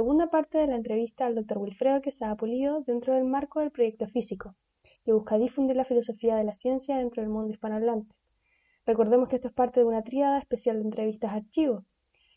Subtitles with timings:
[0.00, 1.58] Segunda parte de la entrevista al Dr.
[1.58, 4.56] Wilfredo Quesada Pulido dentro del marco del proyecto físico,
[5.04, 8.14] que busca difundir la filosofía de la ciencia dentro del mundo hispanohablante.
[8.86, 11.84] Recordemos que esto es parte de una tríada especial de entrevistas archivo,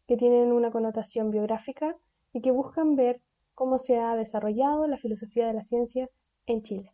[0.07, 1.95] que tienen una connotación biográfica
[2.33, 3.21] y que buscan ver
[3.55, 6.09] cómo se ha desarrollado la filosofía de la ciencia
[6.45, 6.91] en Chile.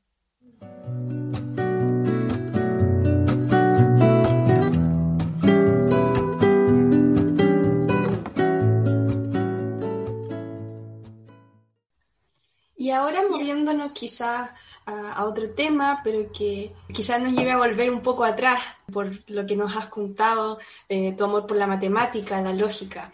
[12.80, 14.52] Y ahora moviéndonos quizás
[14.86, 19.46] a, otro tema, pero que quizás nos lleve a volver un poco atrás por lo
[19.46, 23.12] que nos has contado, eh, tu amor por la matemática, la lógica.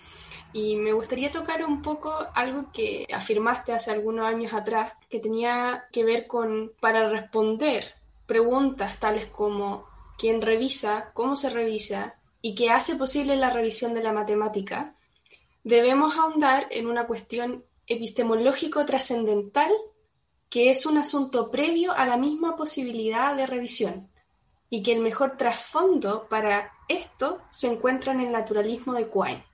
[0.53, 5.87] Y me gustaría tocar un poco algo que afirmaste hace algunos años atrás, que tenía
[5.91, 7.95] que ver con, para responder
[8.27, 14.03] preguntas tales como quién revisa, cómo se revisa y qué hace posible la revisión de
[14.03, 14.93] la matemática,
[15.63, 19.71] debemos ahondar en una cuestión epistemológico trascendental
[20.49, 24.09] que es un asunto previo a la misma posibilidad de revisión
[24.69, 29.45] y que el mejor trasfondo para esto se encuentra en el naturalismo de Quine.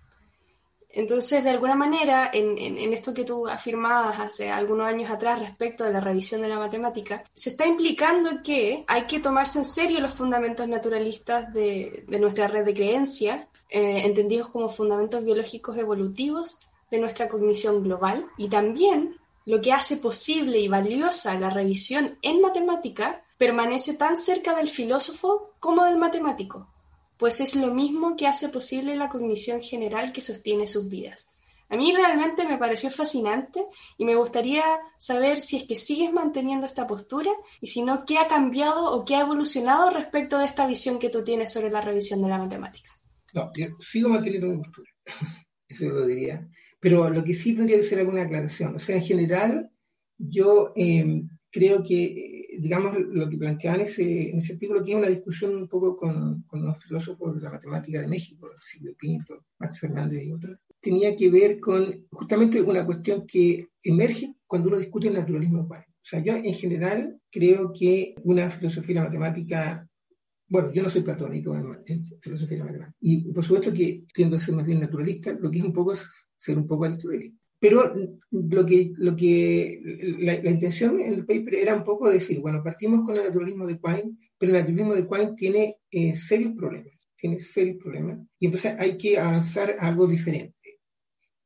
[0.93, 5.93] Entonces, de alguna manera, en, esto que tú afirmabas hace algunos años atrás respecto de
[5.93, 10.13] la revisión de la matemática, se está implicando que hay que tomarse en serio los
[10.13, 16.59] fundamentos naturalistas de, nuestra red de creencias, eh, entendidos como fundamentos biológicos evolutivos
[16.92, 22.42] de nuestra cognición global y también lo que hace posible y valiosa la revisión en
[22.42, 26.72] matemática permanece tan cerca del filósofo como del matemático,
[27.17, 31.28] pues es lo mismo que hace posible la cognición general que sostiene sus vidas.
[31.69, 33.66] A mí realmente me pareció fascinante
[33.97, 34.64] y me gustaría
[34.97, 37.31] saber si es que sigues manteniendo esta postura
[37.62, 41.09] y si no, qué ha cambiado o qué ha evolucionado respecto de esta visión que
[41.09, 42.91] tú tienes sobre la revisión de la matemática.
[43.34, 44.91] No, yo sigo manteniendo mi postura,
[45.69, 46.46] eso lo diría.
[46.81, 48.75] Pero lo que sí tendría que ser alguna aclaración.
[48.75, 49.72] O sea, en general,
[50.18, 54.97] yo em, creo que, eh, digamos, lo que planteaban ese, en ese artículo, que es
[54.97, 59.46] una discusión un poco con, con los filósofos de la matemática de México, Silvio Pinto,
[59.59, 64.80] Max Fernández y otros, tenía que ver con justamente una cuestión que emerge cuando uno
[64.80, 69.88] discute el naturalismo O sea, yo en general creo que una filosofía matemática
[70.52, 72.98] bueno, yo no soy platónico en, filosofía de la matemática.
[73.00, 75.94] Y, por supuesto que tiendo a ser más bien naturalista, lo que es un poco
[76.41, 77.38] ser un poco aristotélico.
[77.59, 77.94] Pero
[78.31, 79.79] lo que, lo que
[80.19, 83.79] la, intención en el paper era un poco decir, bueno, partimos con el naturalismo de
[83.79, 88.75] Quine, pero el naturalismo de Quine tiene eh, serios problemas, tiene serios problemas, y entonces
[88.80, 90.80] hay que avanzar a algo diferente.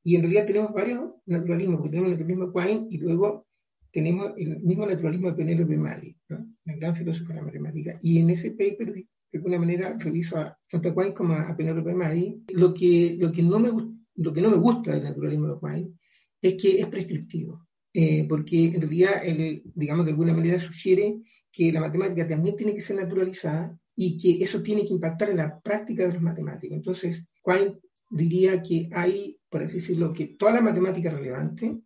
[0.06, 3.46] Y en realidad tenemos varios naturalismos, porque tenemos el naturalismo de Quine y luego
[3.92, 6.48] tenemos el mismo naturalismo de Penelope Maddy, ¿no?
[6.64, 8.00] la gran filósofa de la matemática.
[8.02, 11.94] Y en ese paper, de alguna manera, reviso a tanto a Quine como a Penelope
[11.94, 12.44] Maddy.
[12.54, 13.70] Lo que, lo, que no me,
[14.16, 15.94] lo que no me gusta del naturalismo de Quine
[16.42, 21.16] es que es prescriptivo, eh, porque en realidad, el, digamos, de alguna manera sugiere
[21.52, 25.38] que la matemática también tiene que ser naturalizada y que eso tiene que impactar en
[25.38, 26.76] la práctica de los matemáticos.
[26.76, 31.80] Entonces, Quine diría que hay, por así decirlo, que toda la matemática relevante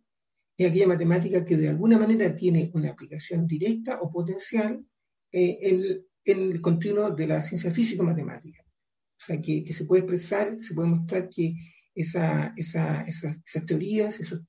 [0.56, 4.84] es aquella matemática que de alguna manera tiene una aplicación directa o potencial
[5.32, 8.62] eh, en, el continuo de la ciencia físico-matemática.
[8.62, 11.54] O sea, que, se puede expresar, se puede mostrar que
[11.94, 14.42] esa, esas teorías, esos,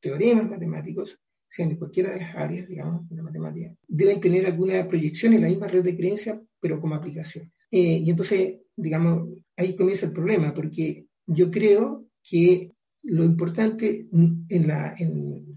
[0.00, 4.86] teoremas matemáticos, sean de cualquiera de las áreas, digamos, de la matemática, deben tener alguna
[4.86, 7.50] proyección en la misma red de creencia, pero como aplicaciones.
[7.70, 12.72] Eh, y entonces, digamos, ahí comienza el problema, porque yo creo que
[13.02, 14.94] lo importante en la,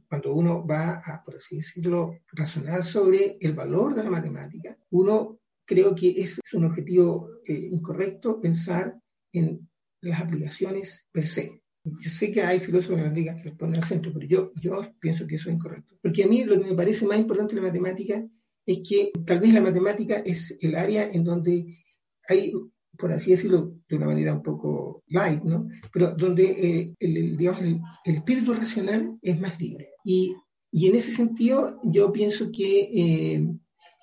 [0.08, 5.40] cuando uno va a, por así decirlo, razonar sobre el valor de la matemática, uno
[5.66, 8.98] creo que es, un objetivo eh, incorrecto pensar
[9.34, 9.70] en
[10.02, 11.62] las aplicaciones per se.
[11.84, 14.52] Yo sé que hay filósofos de la matemática que los ponen al centro, pero yo,
[14.62, 15.98] yo pienso que eso es incorrecto.
[16.02, 18.24] Porque a mí lo que me parece más importante de la matemática
[18.66, 21.84] es que tal vez la matemática es el área en donde
[22.28, 22.54] hay
[22.98, 25.68] por así decirlo de una manera un poco light, ¿no?
[25.92, 29.90] Pero donde eh, el, digamos, el, espíritu racional es más libre.
[30.04, 30.36] Y,
[30.72, 33.48] y, en ese sentido yo pienso que eh,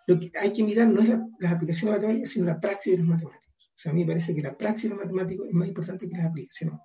[0.06, 3.06] lo que hay que mirar no es las aplicaciones matemáticas, sino la praxis de los
[3.06, 3.47] matemáticos.
[3.78, 6.08] O sea, a mí me parece que la praxis de los matemáticos es más importante
[6.08, 6.80] que las aplicaciones.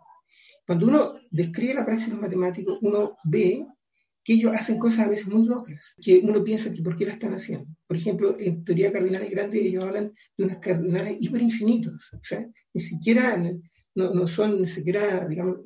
[0.68, 3.66] Cuando uno describe la praxis de los matemáticos, uno ve
[4.24, 7.14] que ellos hacen cosas a veces muy locas, que uno piensa que por qué la
[7.14, 7.66] están haciendo.
[7.88, 12.48] Por ejemplo, en teoría de cardinales grandes ellos hablan de unos cardinales hiperinfinitos, o sea,
[12.76, 13.42] ni siquiera,
[13.96, 15.62] no, no son ni siquiera, digamos,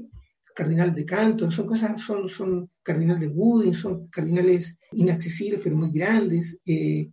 [0.56, 5.92] cardinales de Canto, son cosas, son, son cardinales de Wooding, son cardinales inaccesibles pero muy
[5.92, 7.12] grandes, eh,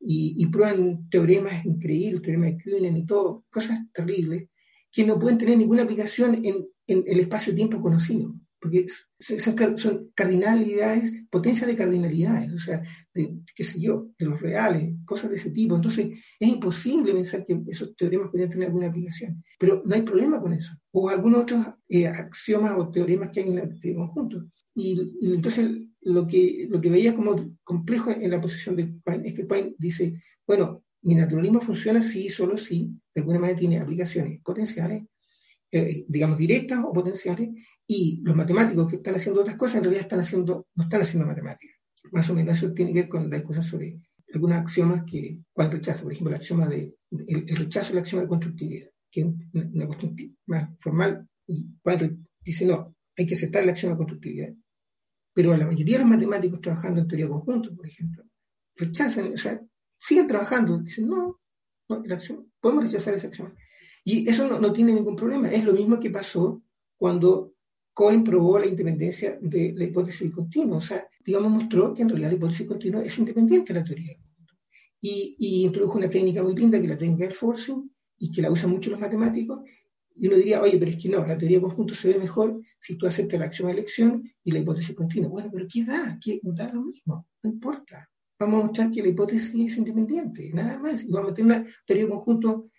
[0.00, 4.48] y, prueban teoremas increíbles, teoremas de Kuhnen y todo, cosas terribles,
[4.90, 8.34] que no pueden tener ninguna aplicación en, en el espacio-tiempo conocido.
[8.60, 8.86] Porque
[9.18, 12.82] son, cardinalidades, potencias de cardinalidades, o sea,
[13.14, 15.76] de, qué sé yo, de los reales, cosas de ese tipo.
[15.76, 16.08] Entonces,
[16.38, 19.42] es imposible pensar que esos teoremas podrían tener alguna aplicación.
[19.58, 20.72] Pero no hay problema con eso.
[20.92, 24.44] O algunos otros eh, axiomas o teoremas que hay en el conjunto.
[24.74, 25.70] Y, entonces,
[26.02, 29.74] lo que, lo que veía como complejo en la posición de Quine es que Quine
[29.78, 35.04] dice, bueno, mi naturalismo funciona si, solo si, de alguna manera tiene aplicaciones potenciales,
[35.72, 37.50] eh, digamos, directas o potenciales,
[37.86, 41.26] y los matemáticos que están haciendo otras cosas en realidad están haciendo, no están haciendo
[41.26, 41.76] matemáticas.
[42.12, 44.00] Más o menos eso tiene que ver con la discusión sobre
[44.32, 48.28] algunos axiomas que cuando rechaza, por ejemplo, el axioma de el, rechazo del axioma de
[48.28, 50.14] constructividad, que es una, cuestión
[50.46, 52.08] más formal, y cuando
[52.44, 54.54] dice no, hay que aceptar el axioma de constructividad.
[55.32, 58.24] Pero la mayoría de los matemáticos trabajando en teoría conjunta, por ejemplo,
[58.76, 59.60] rechazan, o sea,
[59.98, 61.40] siguen trabajando, dicen, no,
[61.88, 62.02] no
[62.60, 63.54] podemos rechazar ese axioma.
[64.04, 65.50] Y eso no, tiene ningún problema.
[65.50, 66.62] Es lo mismo que pasó
[66.96, 67.54] cuando
[67.92, 70.78] Cohen probó la independencia de la hipótesis continua.
[70.78, 74.08] O sea, digamos, mostró que en realidad la hipótesis continua es independiente de la teoría
[74.08, 74.54] del conjunto.
[75.00, 78.70] Y, introdujo una técnica muy linda que la técnica del forcing y que la usan
[78.70, 79.60] mucho los matemáticos.
[80.14, 82.60] Y uno diría, oye, pero es que no, la teoría de conjunto se ve mejor
[82.80, 85.30] si tú aceptas la acción de elección y la hipótesis continua.
[85.30, 86.18] Bueno, pero ¿qué da?
[86.22, 87.26] ¿Qué da lo mismo?
[87.42, 88.10] No importa
[88.40, 91.04] vamos a mostrar que la hipótesis es independiente, nada más.
[91.04, 92.70] Y vamos a tener una teoría de conjunto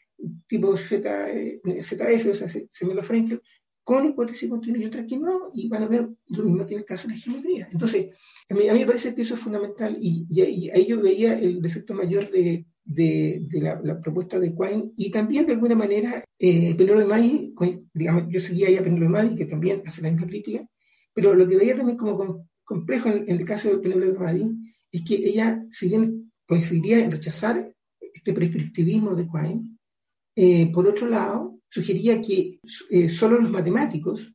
[0.48, 3.42] tipo Z, eh, ZF, o sea, Semelo Frenkel,
[3.84, 6.86] con hipótesis continua y otra que no, y van a ver lo mismo en el
[6.86, 7.68] caso de la geometría.
[7.72, 8.10] Entonces,
[8.50, 11.62] a mí, a mí me parece que eso es fundamental, y, ahí yo veía el
[11.62, 17.06] defecto mayor de, de, la, propuesta de Quine, y también de alguna manera eh, Penélope
[17.06, 17.54] May,
[17.94, 20.68] digamos, yo seguía ahí a Penélope May, que también hace la misma crítica,
[21.14, 24.52] pero lo que veía también como complejo en, en el caso de Penélope May
[24.92, 29.78] es que ella, si bien coincidiría en rechazar este prescriptivismo de Quine,
[30.36, 34.34] eh, por otro lado, sugería que eh, solo los matemáticos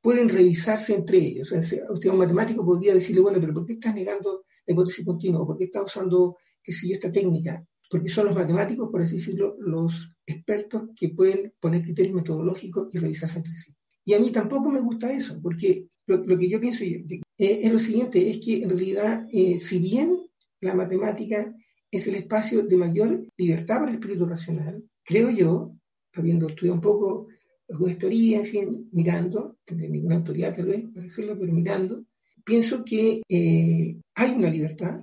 [0.00, 1.52] pueden revisarse entre ellos.
[1.52, 5.04] O sea, usted, un matemático podría decirle, bueno, pero ¿por qué estás negando la hipótesis
[5.04, 5.46] continua?
[5.46, 7.64] ¿Por qué estás usando, qué sé yo, esta técnica?
[7.90, 12.98] Porque son los matemáticos, por así decirlo, los expertos que pueden poner criterios metodológicos y
[12.98, 13.74] revisarse entre sí.
[14.04, 17.78] Y a mí tampoco me gusta eso, porque lo, que yo pienso eh, es lo
[17.78, 20.16] siguiente, es que en realidad, eh, si bien
[20.60, 21.54] la matemática
[21.90, 25.74] es el espacio de mayor libertad para el espíritu racional, creo yo,
[26.12, 27.28] habiendo estudiado un poco
[27.70, 32.04] alguna teoría, en fin, mirando, de ninguna autoridad tal vez para hacerlo, pero mirando,
[32.44, 35.02] pienso que eh, hay una libertad,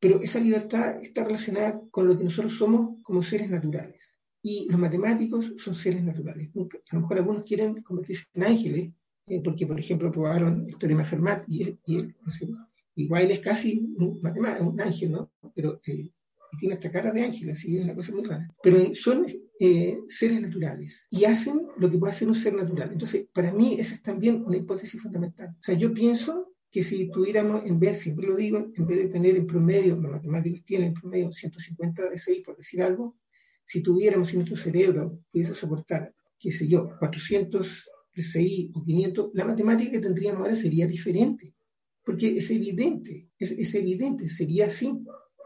[0.00, 4.14] pero esa libertad está relacionada con lo que nosotros somos como seres naturales.
[4.42, 6.48] Y los matemáticos son seres naturales.
[6.90, 8.92] A lo mejor algunos quieren convertirse en ángeles,
[9.26, 11.78] eh, porque por ejemplo probaron el teorema Fermat y, él,
[12.94, 15.30] igual es casi un, un ángel, ¿no?
[15.54, 16.12] Pero eh,
[16.58, 18.48] tiene esta cara de ángel, así es una cosa muy rara.
[18.62, 19.26] Pero son
[19.60, 22.90] eh, seres naturales y hacen lo que puede hacer un ser natural.
[22.92, 25.48] Entonces, para mí esa es también una hipótesis fundamental.
[25.50, 29.08] O sea, yo pienso que si tuviéramos, en vez, siempre lo digo, en vez de
[29.08, 33.16] tener en promedio, los matemáticos tienen en promedio 150 de 6, por decir algo,
[33.64, 37.90] si tuviéramos, si nuestro cerebro pudiese soportar, qué sé yo, 400
[38.22, 41.54] 6 o 500, la matemática que tendríamos ahora sería diferente,
[42.04, 44.92] porque es evidente, es, evidente, sería así,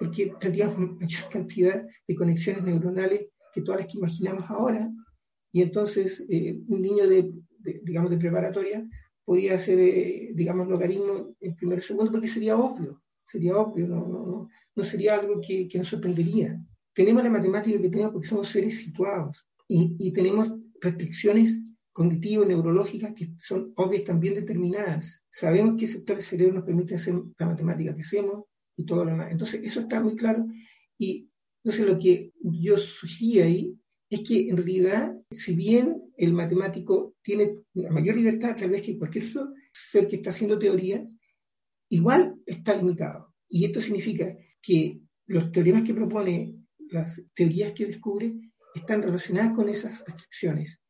[0.03, 4.91] porque tendríamos mayor cantidad de conexiones neuronales que todas las que imaginamos ahora,
[5.53, 7.33] y entonces eh, un niño de,
[7.85, 8.85] digamos, de preparatoria
[9.25, 14.09] podría hacer, eh, digamos, logaritmo en primero y segundo, porque sería obvio, sería obvio, no,
[14.09, 16.61] no, no, sería algo que, que, nos sorprendería.
[16.93, 21.61] Tenemos la matemática que tenemos porque somos seres situados y, y tenemos restricciones
[21.93, 25.23] cognitivo-neurológicas que son obvias también determinadas.
[25.31, 28.45] Sabemos qué sector del cerebro nos permite hacer la matemática que hacemos
[28.77, 29.33] y todo lo demás.
[29.33, 30.47] Entonces, eso está muy claro.
[30.99, 31.31] Y
[31.65, 33.79] entonces lo que yo sugería ahí
[34.11, 38.99] es que en realidad, si bien el matemático tiene la mayor libertad tal vez que
[38.99, 39.25] cualquier
[39.73, 41.09] ser que está haciendo teoría,
[41.89, 43.35] igual está limitado.
[43.49, 46.57] Y esto significa que los teoremas que propone,
[46.91, 48.35] las teorías que descubre,
[48.75, 50.81] están relacionadas con esas restricciones.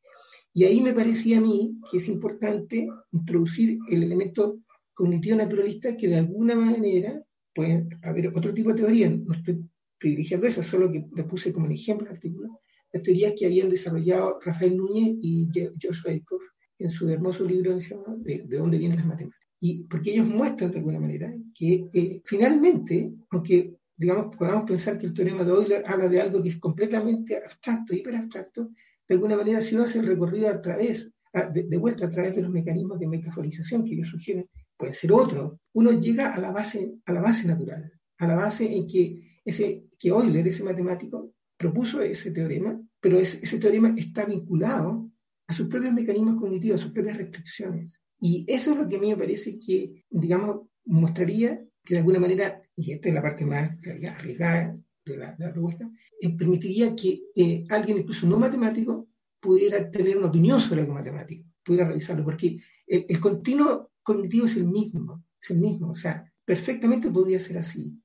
[0.54, 4.60] Y ahí me parecía a mí que es importante introducir el elemento
[4.94, 9.64] cognitivo naturalista que de alguna manera puede haber otro tipo de teoría, no estoy
[9.98, 12.60] privilegiando esa, solo que le puse como un ejemplo el artículo,
[12.92, 15.48] las teorías que habían desarrollado Rafael Núñez y
[15.80, 16.42] Josh Rakoff
[16.78, 19.40] en su hermoso libro de, de, dónde vienen las matemáticas.
[19.60, 25.06] Y porque ellos muestran de alguna manera que eh, finalmente, aunque digamos podamos pensar que
[25.06, 28.70] el teorema de Euler habla de algo que es completamente abstracto, hiperabstracto,
[29.08, 31.12] de alguna manera, si uno hace el recorrido a través,
[31.52, 34.48] de, vuelta a través de los mecanismos de metaforización que ellos sugieren,
[34.82, 38.64] puede ser otro, uno llega a la base, a la base natural, a la base
[38.76, 45.08] en que, ese, que Euler, ese matemático, propuso ese teorema, pero ese, teorema está vinculado
[45.46, 48.00] a sus propios mecanismos cognitivos, a sus propias restricciones.
[48.18, 52.18] Y eso es lo que a mí me parece que, digamos, mostraría que de alguna
[52.18, 53.70] manera, y esta es la parte más
[54.16, 54.74] arriesgada
[55.04, 55.88] de la, de propuesta,
[56.20, 59.06] eh, permitiría que eh, alguien, incluso no matemático,
[59.38, 64.66] pudiera tener una opinión sobre algo matemático, pudiera revisarlo, porque el, continuo cognitivo es el
[64.66, 67.98] mismo, es el mismo, o sea, perfectamente podría ser así.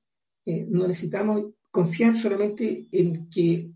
[0.44, 3.70] Eh, no necesitamos confiar solamente en que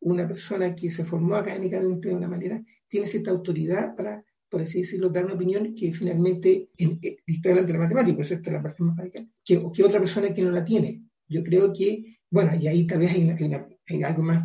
[0.00, 4.80] una persona que se formó académicamente de una manera tiene cierta autoridad para, por así
[4.80, 8.62] decirlo, dar una opinión que finalmente, en, estoy hablando de la matemática, eso es la
[8.62, 11.02] parte más radical, que, otra persona que no la tiene.
[11.28, 14.44] Yo creo que, bueno, y ahí tal vez hay, algo más,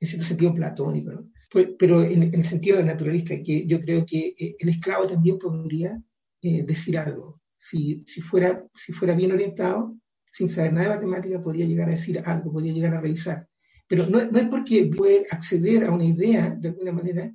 [0.00, 1.30] en cierto sentido, platónico, ¿no?
[1.50, 6.02] Pues, pero en, el sentido naturalista, que yo creo que eh, el esclavo también podría
[6.44, 7.40] eh, decir algo.
[7.58, 9.98] Si, si, fuera, si fuera bien orientado,
[10.30, 13.48] sin saber nada de matemática, podría llegar a decir algo, podría llegar a revisar.
[13.88, 17.34] Pero no, no es porque puede acceder a una idea de alguna manera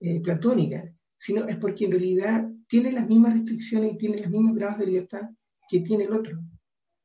[0.00, 0.82] eh, platónica,
[1.18, 4.86] sino es porque en realidad tiene las mismas restricciones y tiene los mismos grados de
[4.86, 5.28] libertad
[5.68, 6.40] que tiene el otro.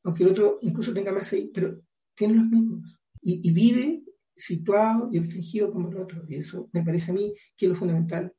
[0.06, 1.82] Aunque el otro incluso tenga más seis, pero
[2.16, 2.98] tiene los mismos.
[3.22, 4.04] Y, y vive
[4.38, 6.22] situado y restringido como el otro.
[6.30, 8.34] Y eso me parece a mí que es lo fundamental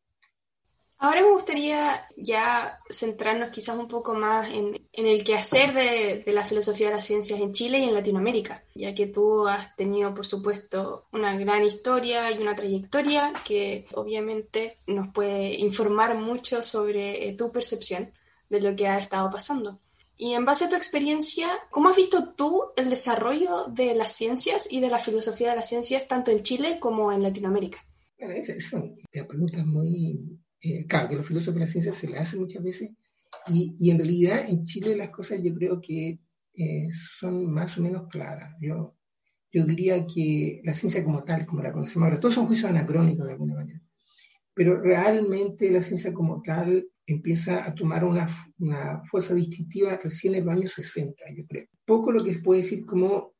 [0.98, 6.44] Ahora me gustaría ya centrarnos quizás un poco más en, el quehacer de, de, la
[6.44, 10.24] filosofía de las ciencias en Chile y en Latinoamérica, ya que tú has tenido, por
[10.24, 17.34] supuesto, una gran historia y una trayectoria que obviamente nos puede informar mucho sobre eh,
[17.34, 18.10] tu percepción
[18.48, 19.78] de lo que ha estado pasando.
[20.16, 24.66] Y en base a tu experiencia, ¿cómo has visto tú el desarrollo de las ciencias
[24.70, 27.84] y de la filosofía de las ciencias tanto en Chile como en Latinoamérica?
[28.18, 32.08] Bueno, esa es una pregunta muy, eh, claro, que los filósofos de la ciencia se
[32.08, 32.90] le hacen muchas veces,
[33.48, 36.18] y, y, en realidad en Chile las cosas yo creo que
[36.54, 38.54] eh, son más o menos claras.
[38.60, 38.96] Yo,
[39.52, 43.26] yo diría que la ciencia como tal, como la conocemos ahora, todos son juicios anacrónicos
[43.26, 43.82] de alguna manera,
[44.54, 48.26] pero realmente la ciencia como tal empieza a tomar una,
[48.58, 51.66] una fuerza distintiva recién en los años 60, yo creo.
[51.84, 53.34] Poco lo que se puede decir como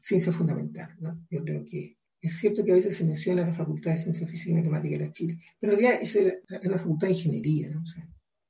[0.00, 1.20] ciencia fundamental, ¿no?
[1.30, 4.50] Yo creo que es cierto que a veces se menciona la Facultad de Ciencia Física
[4.50, 6.16] y Matemática de la Chile, pero en realidad es
[6.66, 7.82] una facultad de ingeniería, ¿no?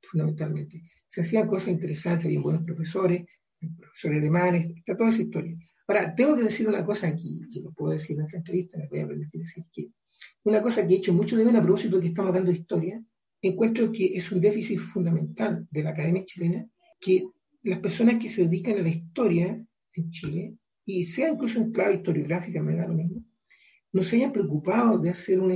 [0.01, 0.83] fundamentalmente.
[1.07, 3.25] Se hacían cosas interesantes, había buenos profesores,
[3.77, 5.55] profesores alemanes, está toda esa historia.
[5.87, 8.87] Ahora, tengo que decir una cosa aquí, y lo puedo decir en esta entrevista, me
[8.87, 9.87] voy a permitir decir que
[10.43, 12.57] una cosa que he hecho mucho de menos a propósito de que estamos hablando de
[12.57, 13.03] historia,
[13.41, 16.67] encuentro que es un déficit fundamental de la academia chilena,
[16.99, 17.23] que
[17.63, 21.95] las personas que se dedican a la historia en Chile, y sea incluso en clave
[21.95, 23.23] historiográfica, me da lo mismo,
[23.91, 25.55] no se hayan preocupado de hacer una,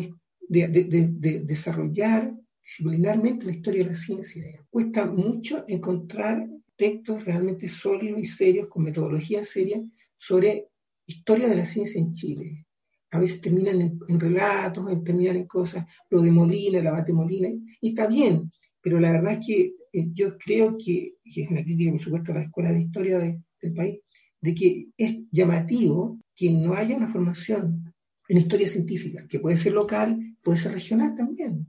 [0.49, 4.43] de, desarrollar disciplinarmente la historia de la ciencia.
[4.69, 9.81] Cuesta mucho encontrar textos realmente sólidos y serios, con metodología seria,
[10.17, 10.69] sobre
[11.05, 12.65] historia de la ciencia en Chile.
[13.11, 17.49] A veces terminan en, relatos, terminan en cosas, lo de Molina, la bate Molina,
[17.79, 21.63] y está bien, pero la verdad es que eh, yo creo que, y es una
[21.63, 23.99] crítica por supuesto a la escuela de historia del país,
[24.41, 27.92] de que es llamativo que no haya una formación
[28.33, 31.67] en historia científica, que puede ser local, puede ser regional también.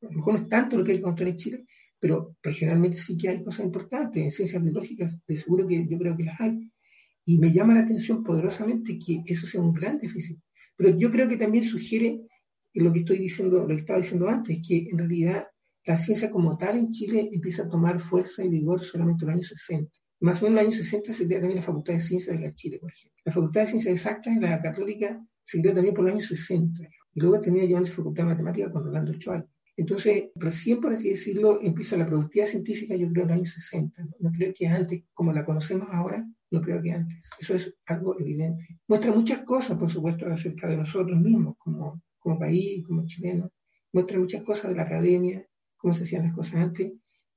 [0.00, 1.66] A lo mejor no es tanto lo que hay que contar en Chile,
[1.98, 4.22] pero regionalmente sí que hay cosas importantes.
[4.22, 6.70] En ciencias biológicas, de seguro que yo creo que las hay.
[7.24, 10.38] Y me llama la atención poderosamente que eso sea un gran déficit.
[10.76, 12.20] Pero yo creo que también sugiere
[12.74, 15.48] lo que estoy diciendo, lo que estaba diciendo antes, que en realidad
[15.84, 19.34] la ciencia como tal en Chile empieza a tomar fuerza y vigor solamente en los
[19.34, 19.90] años 60.
[20.20, 22.46] Más o menos en los años 60 se crea también la Facultad de Ciencias de
[22.46, 23.20] la Chile, por ejemplo.
[23.24, 26.80] La Facultad de Ciencias Exactas en la Católica se creó también por los años 60.
[27.14, 29.44] Y luego termina llevando su facultad de matemáticas con Rolando Choy.
[29.76, 34.04] Entonces, recién, por así decirlo, empieza la productividad científica, yo creo, en los años 60.
[34.20, 37.18] No, creo que antes, como la conocemos ahora, no creo que antes.
[37.40, 38.78] Eso es algo evidente.
[38.86, 43.50] Muestra muchas cosas, por supuesto, acerca de nosotros mismos, como, como país, como chilenos.
[43.92, 45.44] Muestra muchas cosas de la academia,
[45.76, 46.92] cómo se hacían las cosas antes,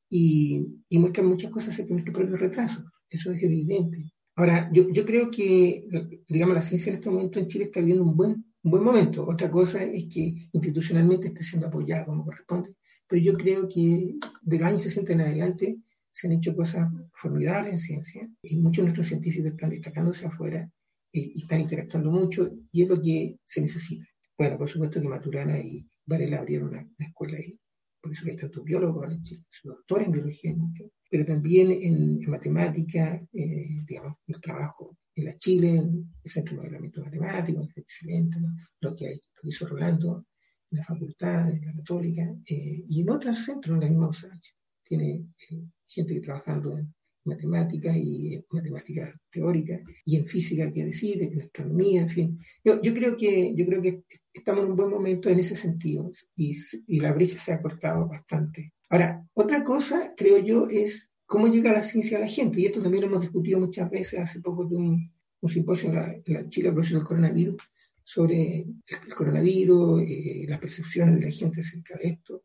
[0.10, 2.84] y, muestra muchas cosas acerca de nuestro propio retraso.
[3.10, 4.14] Eso es evidente.
[4.38, 5.84] Ahora, yo, yo creo que,
[6.30, 9.26] digamos, la ciencia en este momento en Chile está viviendo un buen, un buen momento.
[9.26, 12.76] Otra cosa es que institucionalmente esté siendo apoyada como corresponde.
[13.08, 14.14] Pero yo creo que
[14.44, 15.78] de los años 60 en adelante
[16.12, 20.70] se han hecho cosas formidables en ciencia y muchos de nuestros científicos están destacándose afuera
[21.12, 24.06] y, están interactuando mucho y es lo que se necesita.
[24.38, 27.60] Bueno, por supuesto que Maturana y Varela abrieron una, escuela ahí,
[28.00, 31.72] por eso que hay tantos biólogos en Chile, su doctor en biología mucho pero también
[31.72, 37.78] en, matemática, eh, digamos, el trabajo en la Chile, el Centro de Modelamiento Matemático, es
[37.78, 38.38] excelente,
[38.82, 40.26] lo, que hay, lo que hizo Rolando
[40.70, 44.54] en la facultad, en la católica, eh, y en otros centros, en la misma USACH.
[44.84, 51.24] Tiene eh, gente trabajando en matemática y en matemática teórica y en física, que decir,
[51.24, 52.40] en astronomía, en fin.
[52.64, 56.12] Yo, yo, creo que, yo creo que estamos en un buen momento en ese sentido
[56.36, 56.56] y,
[56.88, 61.74] y la brecha se ha cortado bastante Ahora, otra cosa, creo yo, es cómo llega
[61.74, 62.62] la ciencia a la gente.
[62.62, 64.20] Y esto también lo hemos discutido muchas veces.
[64.20, 65.12] Hace poco de un,
[65.48, 67.56] simposio en la, en la del coronavirus
[68.04, 72.44] sobre el coronavirus, eh, las percepciones de la gente acerca de esto,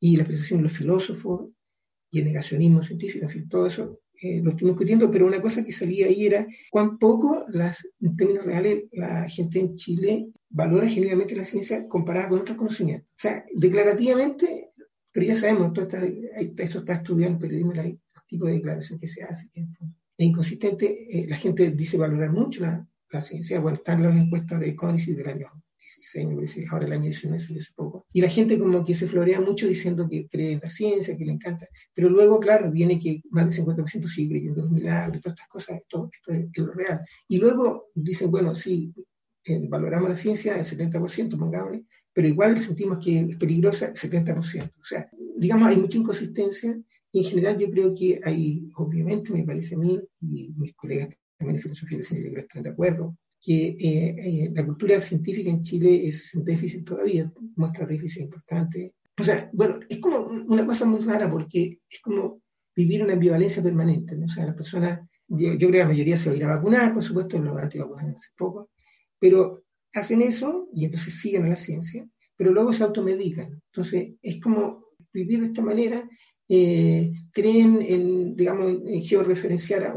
[0.00, 1.50] y la percepción de los filósofos,
[2.10, 5.62] y el negacionismo científico, en fin, todo eso eh, lo estuvimos discutiendo, pero una cosa
[5.62, 10.88] que salía ahí era cuán poco, las, en términos reales, la gente en Chile valora
[10.88, 13.08] genuinamente la ciencia comparada con otros conocimientos.
[13.10, 14.70] O sea, declarativamente,
[15.14, 16.04] pero ya sabemos, todo está,
[16.64, 19.48] eso está estudiado en periodismo, el tipo de declaración que se hace.
[19.54, 22.84] Es inconsistente, eh, la gente dice valorar mucho la,
[23.22, 23.60] ciencia.
[23.60, 25.46] Bueno, están las encuestas de CONICET del año
[26.10, 28.08] 16, ahora el año 19, hace poco.
[28.12, 31.24] Y la gente como que se florea mucho diciendo que cree en la ciencia, que
[31.24, 31.68] le encanta.
[31.94, 35.46] Pero luego, claro, viene que más del 50% sigue creyendo en los milagros, todas estas
[35.46, 37.02] cosas, esto, esto es, lo real.
[37.28, 38.92] Y luego dicen, bueno, sí,
[39.44, 44.72] eh, valoramos la ciencia el 70%, pongámosle, pero igual sentimos que es peligrosa el 70%.
[44.80, 46.80] O sea, digamos, hay mucha inconsistencia
[47.12, 51.08] y en general yo creo que hay, obviamente, me parece a mí y mis colegas
[51.36, 55.50] también en filosofía de ciencia, que están de acuerdo, que eh, eh, la cultura científica
[55.50, 58.94] en Chile es un déficit todavía, muestra déficit importante.
[59.18, 62.40] O sea, bueno, es como una cosa muy rara porque es como
[62.74, 64.26] vivir una ambivalencia permanente, ¿no?
[64.26, 66.92] O sea, las personas, yo, creo que la mayoría se va a ir a vacunar,
[66.92, 68.70] por supuesto, los antivacunados hace poco,
[69.18, 69.64] pero
[69.94, 73.62] hacen eso y entonces siguen a la ciencia, pero luego se automedican.
[73.72, 76.08] Entonces, es como vivir de esta manera
[76.48, 79.96] eh, creen en, digamos, en georreferenciar a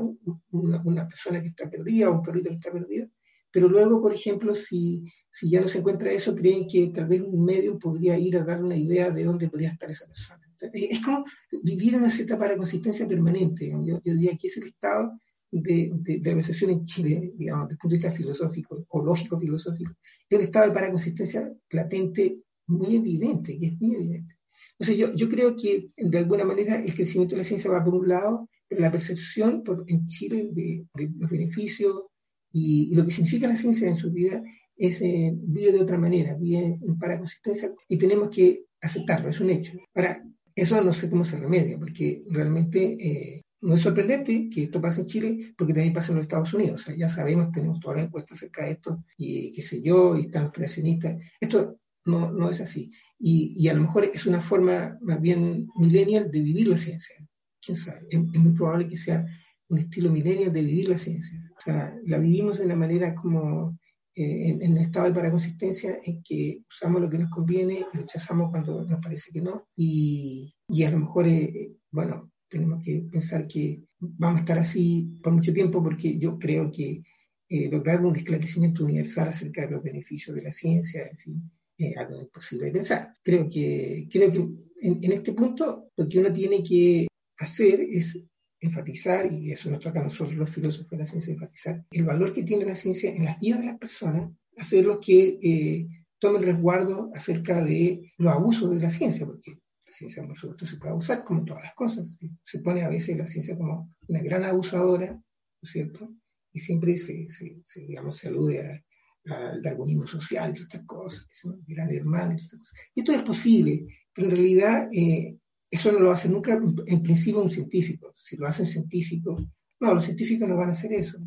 [0.51, 3.09] una, persona que está perdida o un perrito que está perdido,
[3.51, 7.21] pero luego, por ejemplo, si, si ya no se encuentra eso, creen que tal vez
[7.21, 10.39] un medio podría ir a dar una idea de dónde podría estar esa persona.
[10.73, 11.25] es como
[11.63, 13.71] vivir una cierta paraconsistencia permanente.
[13.83, 15.19] Yo, diría que es el estado
[15.51, 19.93] de, de, la percepción en Chile, digamos, desde el punto de vista filosófico o lógico-filosófico,
[20.29, 24.37] es estado de paraconsistencia latente muy evidente, que es muy evidente.
[24.79, 27.95] Entonces yo, yo creo que de alguna manera el crecimiento de la ciencia va por
[27.95, 32.03] un lado, pero la percepción por, en Chile de, los beneficios
[32.51, 34.43] y, lo que significa la ciencia en su vida
[34.75, 39.49] es eh, vive de otra manera, vive en paraconsistencia y tenemos que aceptarlo, es un
[39.49, 39.73] hecho.
[39.95, 40.23] Ahora,
[40.55, 45.01] eso no sé cómo se remedia, porque realmente eh, no es sorprendente que esto pase
[45.01, 46.81] en Chile, porque también pasa en los Estados Unidos.
[46.81, 50.17] O sea, ya sabemos, tenemos todas las encuestas acerca de esto, y qué sé yo,
[50.17, 51.17] y están los creacionistas.
[51.39, 52.91] Esto no, no es así.
[53.19, 57.15] Y, y, a lo mejor es una forma más bien millennial de vivir la ciencia.
[57.61, 57.99] ¿Quién sabe?
[58.09, 59.25] Es, muy probable que sea
[59.69, 61.37] un estilo millennial de vivir la ciencia.
[61.57, 63.77] O sea, la vivimos de una manera como
[64.15, 68.51] eh, en, en, estado de paraconsistencia en que usamos lo que nos conviene y rechazamos
[68.51, 69.67] cuando nos parece que no.
[69.75, 75.19] Y, y a lo mejor, eh, bueno, tenemos que pensar que vamos a estar así
[75.21, 77.03] por mucho tiempo porque yo creo que
[77.49, 81.51] eh, lograr un esclarecimiento universal acerca de los beneficios de la ciencia, en fin,
[81.97, 83.13] algo imposible de pensar.
[83.23, 84.47] Creo que, creo que
[84.81, 87.07] en, este punto lo que uno tiene que
[87.39, 88.19] hacer es
[88.59, 92.33] enfatizar, y eso nos toca a nosotros los filósofos de la ciencia, enfatizar el valor
[92.33, 95.87] que tiene la ciencia en las vidas de las personas, hacerlos que eh,
[96.19, 99.59] tomen resguardo acerca de los abusos de la ciencia, porque
[99.97, 102.05] ciencia, por supuesto, se puede abusar como todas las cosas.
[102.43, 105.23] Se pone a veces la ciencia como una gran abusadora, ¿no
[105.61, 106.13] es cierto?
[106.53, 108.83] Y siempre se, se, se digamos, se alude
[109.25, 112.77] al darwinismo social y estas cosas, que son gran hermano y cosas.
[112.95, 115.37] Y esto es posible, pero en realidad eh,
[115.69, 118.13] eso no lo hace nunca en principio un científico.
[118.17, 119.37] Si lo hace un científico,
[119.79, 121.17] no, los científicos no van a hacer eso.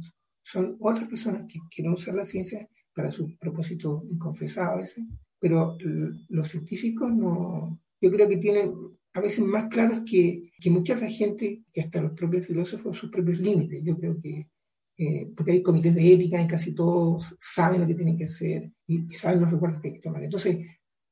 [0.43, 5.05] Son otras personas que quieren usar la ciencia para su propósito inconfesado veces,
[5.39, 5.77] pero
[6.29, 8.75] los científicos no, yo creo que tienen
[9.13, 13.39] a veces más claros que, que mucha gente, que hasta los propios filósofos, sus propios
[13.41, 13.83] límites.
[13.85, 14.49] Yo creo que
[15.03, 18.71] eh, porque hay comités de ética en casi todos, saben lo que tienen que hacer
[18.87, 20.23] y, saben los recuerdos que hay que tomar.
[20.23, 20.59] Entonces,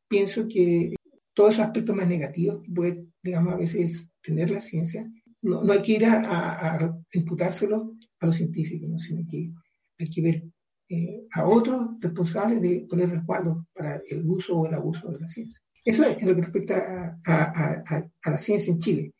[0.06, 0.94] pienso que
[1.32, 5.80] todos esos aspectos más negativos que puede, digamos, a veces tener la ciencia, no, hay
[5.80, 9.52] que ir a, a, imputárselos a los científicos, sino que
[9.98, 10.44] hay que ver
[10.90, 15.28] eh, a otros responsables de poner resguardos para el uso o el abuso de la
[15.30, 15.62] ciencia.
[15.88, 17.82] Eso es en lo que respecta a,
[18.24, 19.14] a la ciencia en Chile.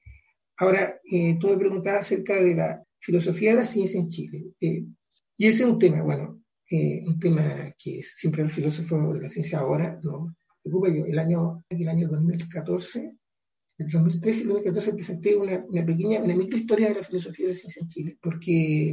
[0.59, 4.44] Ahora, eh, tú me preguntabas acerca de la filosofía de la ciencia en Chile.
[4.61, 4.85] Eh,
[5.38, 9.28] y ese es un tema, bueno, eh, un tema que siempre los filósofos de la
[9.31, 10.88] ciencia ahora nos preocupa.
[10.90, 13.14] Yo el año, el año 2014,
[13.78, 17.59] el 2013 y 2014 presenté una, una pequeña, una microhistoria de la filosofía de la
[17.59, 18.90] ciencia en Chile, porque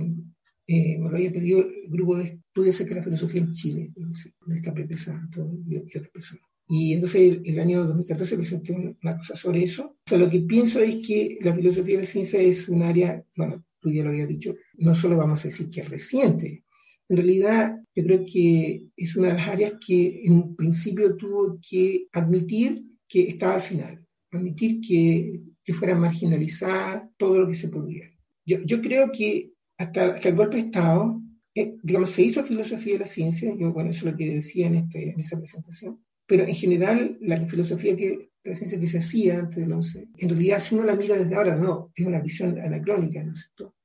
[0.68, 3.92] eh, me lo había pedido el grupo de estudios acerca de la filosofía en Chile,
[3.94, 6.55] donde está Pepe Santos y, otras personas.
[6.68, 9.98] Y entonces el, el, año 2014 presenté una cosa sobre eso.
[10.06, 13.24] O sea, lo que pienso es que la filosofía de la ciencia es un área,
[13.36, 16.64] bueno, tú ya lo había dicho, no solo vamos a decir que es reciente,
[17.08, 21.60] en realidad yo creo que es una de las áreas que en un principio tuvo
[21.68, 24.06] que admitir que estaba al final.
[24.32, 28.06] admitir que, que fuera marginalizada todo lo que se podía.
[28.46, 31.22] Yo, yo creo que hasta, el golpe de Estado,
[31.54, 34.68] eh, digamos, se hizo filosofía de la ciencia, yo, bueno, eso es lo que decía
[34.68, 39.00] en, este, en esa presentación, pero en general la filosofía que, la ciencia que se
[39.00, 42.20] hacía antes del 11, en realidad si uno la mira desde ahora, no, es una
[42.20, 43.76] visión anacrónica, ¿no es cierto?,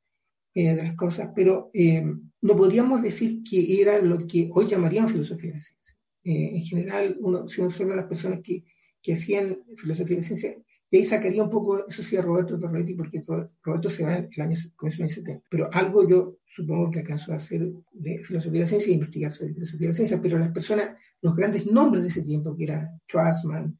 [0.54, 2.04] eh, de las cosas, pero eh,
[2.42, 5.96] no podríamos decir que era lo que hoy llamarían filosofía de la ciencia.
[6.24, 8.64] en general, uno, si uno observa a las personas que,
[9.02, 10.56] que hacían filosofía de la ciencia,
[10.92, 13.22] y ahí sacaría un poco, eso sí, a Roberto Torretti, porque
[13.62, 15.46] Roberto se va en el año, comienzo del 70.
[15.48, 19.32] Pero algo yo supongo que alcanzó a hacer de filosofía de la ciencia e investigar
[19.32, 22.64] sobre filosofía de la ciencia, pero las personas, los grandes nombres de ese tiempo, que
[22.64, 23.78] era Schwarzman,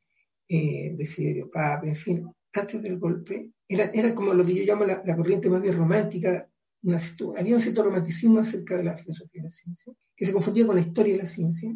[0.48, 4.84] eh, Desiderio Pape, en fin, antes del golpe, eran era como lo que yo llamo
[4.84, 6.48] la, corriente más bien romántica,
[7.36, 10.76] había un cierto romanticismo acerca de la filosofía de la ciencia, que se confundía con
[10.76, 11.74] la historia de la ciencia,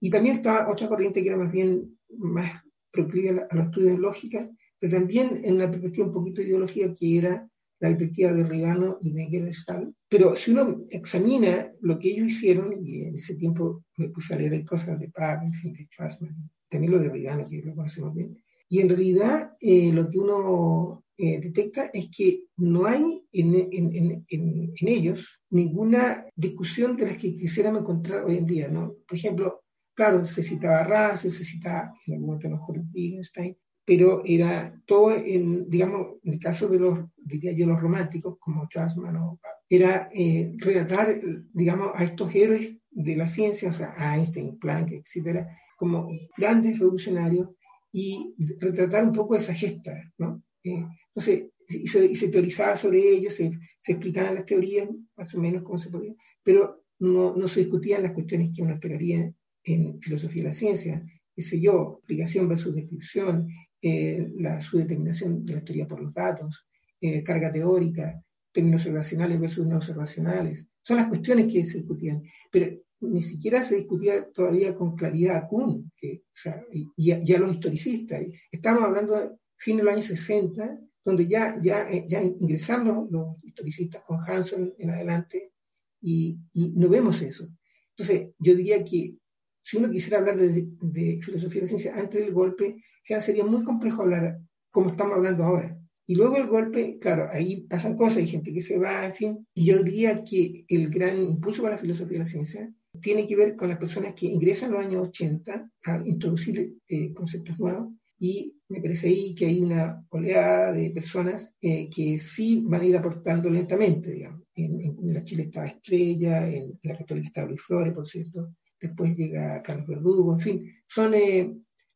[0.00, 3.98] y también estaba otra corriente que era más bien más proclive a, los estudios de
[3.98, 7.48] lógica, pero también en una perspectiva un poquito ideológica que era
[7.82, 9.92] la perspectiva de Regano y de Gerdestal.
[10.08, 14.38] Pero si uno examina lo que ellos hicieron, y en ese tiempo me puse a
[14.38, 18.14] leer cosas de Pab, en fin, de Schwarzman, también lo de Regano, que lo conocemos
[18.14, 23.54] bien, y en realidad eh, lo que uno eh, detecta es que no hay en,
[23.54, 28.68] en, en, en, ellos ninguna discusión de las que quisiéramos encontrar hoy en día.
[28.68, 28.94] ¿no?
[29.06, 34.80] Por ejemplo, claro, se citaba Raz, se citaba en algún momento mejor Wittgenstein, pero era
[34.86, 39.40] todo, en, digamos, en el caso de los, diría yo, los románticos, como Chasman o
[39.68, 41.14] era eh, relatar,
[41.52, 47.48] digamos, a estos héroes de la ciencia, o sea, Einstein, Planck, etcétera, como grandes revolucionarios
[47.90, 50.42] y retratar un poco esa gesta, ¿no?
[50.62, 55.40] Eh, entonces, y se, se, teorizaba sobre ellos, se, se, explicaban las teorías, más o
[55.40, 59.32] menos cómo se podía, pero no, no se discutían las cuestiones que uno esperaría
[59.64, 63.48] en filosofía de la ciencia, qué sé yo, explicación versus descripción,
[63.84, 66.66] eh, la, su determinación de la teoría por los datos,
[67.00, 70.68] eh, carga teórica, términos observacionales versus no observacionales.
[70.82, 75.48] Son las cuestiones que se discutían, pero ni siquiera se discutía todavía con claridad a
[75.48, 78.22] Kuhn, que, o sea, y, a, los historicistas.
[78.52, 83.36] Estamos hablando de fin de los años 60, donde ya, ya, eh, ya ingresaron los,
[83.42, 85.52] historicistas con Hanson en adelante,
[86.00, 87.48] y, y no vemos eso.
[87.96, 89.16] Entonces, yo diría que
[89.62, 92.76] si uno quisiera hablar de, filosofía de la ciencia antes del golpe,
[93.08, 94.38] ya sería muy complejo hablar
[94.70, 95.78] como estamos hablando ahora.
[96.06, 99.46] Y luego el golpe, claro, ahí pasan cosas, hay gente que se va, en fin.
[99.54, 103.36] Y yo diría que el gran impulso para la filosofía de la ciencia tiene que
[103.36, 107.88] ver con las personas que ingresan en los años 80 a introducir eh, conceptos nuevos.
[108.18, 112.86] Y me parece ahí que hay una oleada de personas eh, que sí van a
[112.86, 114.42] ir aportando lentamente, digamos.
[114.54, 119.62] En, la Chile estaba Estrella, en la Católica estaba Luis Flores, por cierto, después llega
[119.62, 121.54] Carlos Verdugo, en fin, son eh,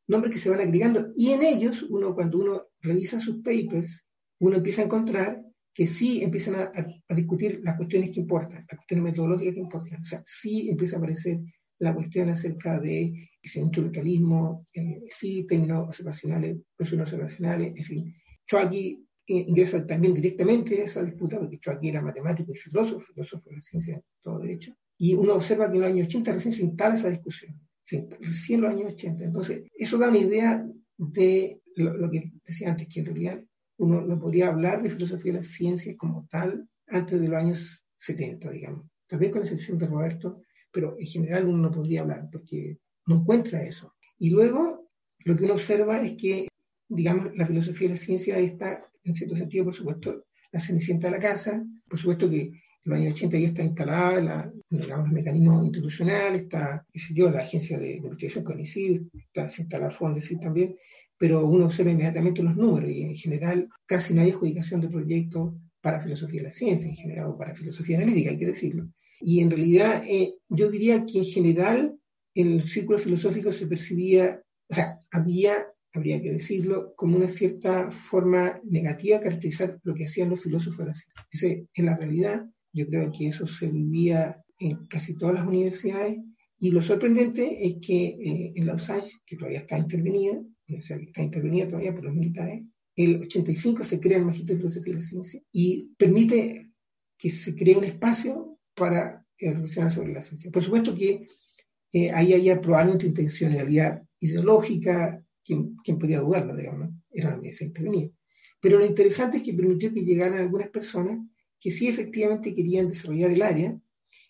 [0.09, 1.13] nombres que se van agregando.
[1.15, 4.05] Y en ellos, uno cuando uno revisa sus papers,
[4.41, 5.43] uno empieza a encontrar
[5.75, 10.07] que sí empiezan a, discutir las cuestiones que importan, las cuestiones metodológicas que importan, o
[10.07, 11.41] sea, sí empieza a aparecer
[11.79, 18.15] la cuestión acerca de ese instrumentalismo, eh, sí términos observacionales versus no observacionales, en fin.
[18.47, 23.51] Choaki eh, ingresa también directamente a esa disputa, porque Choaki era matemático y filósofo, filósofo
[23.51, 26.63] de la ciencia, todo derecho, y uno observa que en los años 80 recién se
[26.63, 27.61] instala esa discusión,
[28.21, 29.25] recién los años 80.
[29.25, 33.45] Entonces, eso da una idea de lo, que decía antes, que en realidad
[33.79, 37.87] uno no podría hablar de filosofía de las ciencias como tal antes de los años
[37.99, 38.87] 70, digamos.
[39.11, 40.41] Vez con excepción de Roberto,
[40.73, 43.95] pero en general uno no podría hablar porque no encuentra eso.
[44.19, 44.91] Y luego,
[45.25, 46.49] lo que uno observa es que,
[46.89, 51.13] digamos, la filosofía de la ciencia está, en cierto sentido, por supuesto, la cenicienta de
[51.13, 55.15] la casa, por supuesto que en los años 80 ya está instalada la, digamos, el
[55.15, 60.41] mecanismo institucional, está, qué sé yo, la agencia de, investigación CONICID, está, se instala FONDESID
[60.41, 60.77] también,
[61.19, 65.55] pero uno observa inmediatamente los números y en general casi no hay adjudicación de proyectos
[65.81, 68.89] para filosofía de la ciencia en general o para filosofía analítica, hay que decirlo.
[69.21, 71.99] Y en realidad eh, yo diría que en general
[72.35, 78.61] el círculo filosófico se percibía, o sea, había, habría que decirlo, como una cierta forma
[78.65, 81.67] negativa de caracterizar lo que hacían los filósofos de la ciencia.
[81.73, 86.19] En la realidad, yo creo que eso se vivía en casi todas las universidades.
[86.59, 90.97] Y lo sorprendente es que eh, en la USACH, que todavía está intervenida, o sea,
[90.99, 92.63] que está intervenida todavía por los militares,
[92.97, 96.71] el 85 se crea el Magíster de Filosofía de la Ciencia y permite
[97.19, 100.51] que se cree un espacio para eh, reflexionar sobre la ciencia.
[100.51, 101.27] Por supuesto que
[101.93, 108.11] eh, ahí había probablemente intencionalidad ideológica, quien, quien podía dudarlo, digamos, era la universidad intervenida.
[108.61, 111.19] Pero lo interesante es que permitió que llegaran algunas personas
[111.61, 113.79] que sí efectivamente querían desarrollar el área,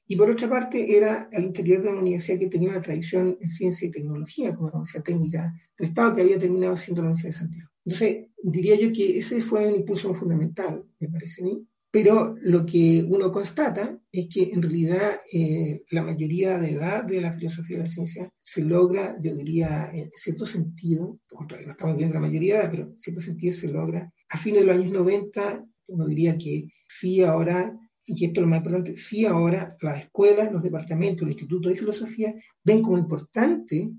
[0.09, 3.49] y por otra parte era al interior de una universidad que tenía una tradición en
[3.49, 7.33] ciencia y tecnología, como la Universidad Técnica del Estado, que había terminado siendo la Universidad
[7.33, 7.71] de Santiago.
[7.85, 11.66] Entonces, diría yo que ese fue un impulso fundamental, me parece a mí.
[11.90, 17.23] Pero lo que uno constata es que en realidad eh, la mayoría de edad de
[17.23, 21.97] la filosofía de la ciencia se logra, yo diría, en cierto sentido, todavía no estamos
[21.97, 24.12] viendo la mayoría de edad, pero en cierto sentido se logra.
[24.29, 27.73] A fines de los años 90, uno diría que sí ahora,
[28.07, 31.79] y esto es lo más importante, sí ahora las escuelas, los departamentos, los institutos de
[31.79, 33.90] filosofía ven como importante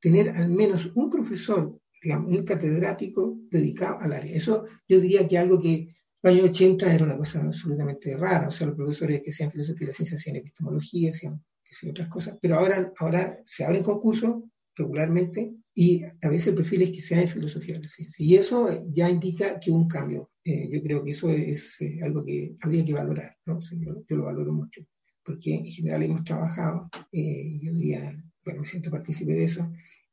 [0.00, 4.36] tener al menos un profesor, digamos, un catedrático dedicado al área.
[4.36, 5.88] Eso yo diría que algo que
[6.22, 9.80] los años 80 era una cosa absolutamente rara, o sea, los profesores que sean filosofía
[9.80, 14.44] de la ciencia hacían epistemología, hacían que otras cosas, pero ahora, ahora se abren concursos
[14.76, 18.24] regularmente y a veces el perfil es que sea en filosofía de la ciencia.
[18.24, 20.30] Y eso ya indica que hubo un cambio.
[20.42, 23.60] Eh, yo creo que eso es eh, algo que habría que valorar, ¿no?
[23.60, 24.80] yo, lo valoro mucho,
[25.22, 28.10] porque en general hemos trabajado, eh, yo diría,
[28.42, 29.70] bueno, me siento partícipe de eso,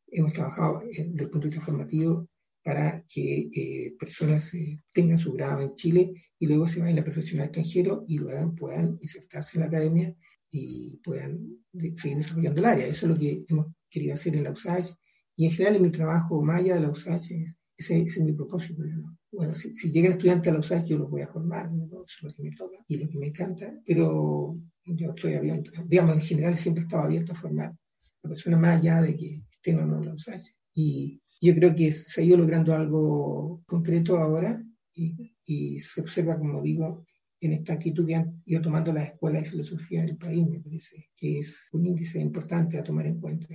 [0.07, 2.27] hemos trabajado desde el punto de vista formativo
[2.61, 7.05] para que eh, personas eh, tengan su grado en Chile y luego se vayan a
[7.05, 10.15] profesional extranjero y luego puedan insertarse en la academia
[10.51, 11.63] y puedan
[11.95, 12.85] seguir desarrollando el área.
[12.85, 14.91] Eso es lo que hemos querido hacer en la USACH
[15.35, 17.31] y en general en mi trabajo maya la USACH,
[17.77, 18.83] ese, es mi propósito.
[19.31, 22.23] Bueno, si, si llegan estudiantes a la USACH yo los voy a formar, eso es
[22.23, 26.21] lo que me toca y lo que me encanta, pero yo estoy abierto, digamos, en
[26.21, 27.75] general siempre estaba abierto a formar
[28.23, 30.53] a personas más allá de que estén o no en la USACH.
[30.75, 36.61] Y yo creo que se ha ido logrando algo concreto ahora y, se observa, como
[36.61, 37.05] digo,
[37.41, 41.09] en esta actitud que han ido tomando las escuelas de filosofía del país, me parece
[41.17, 43.47] que es un índice importante a tomar en cuenta.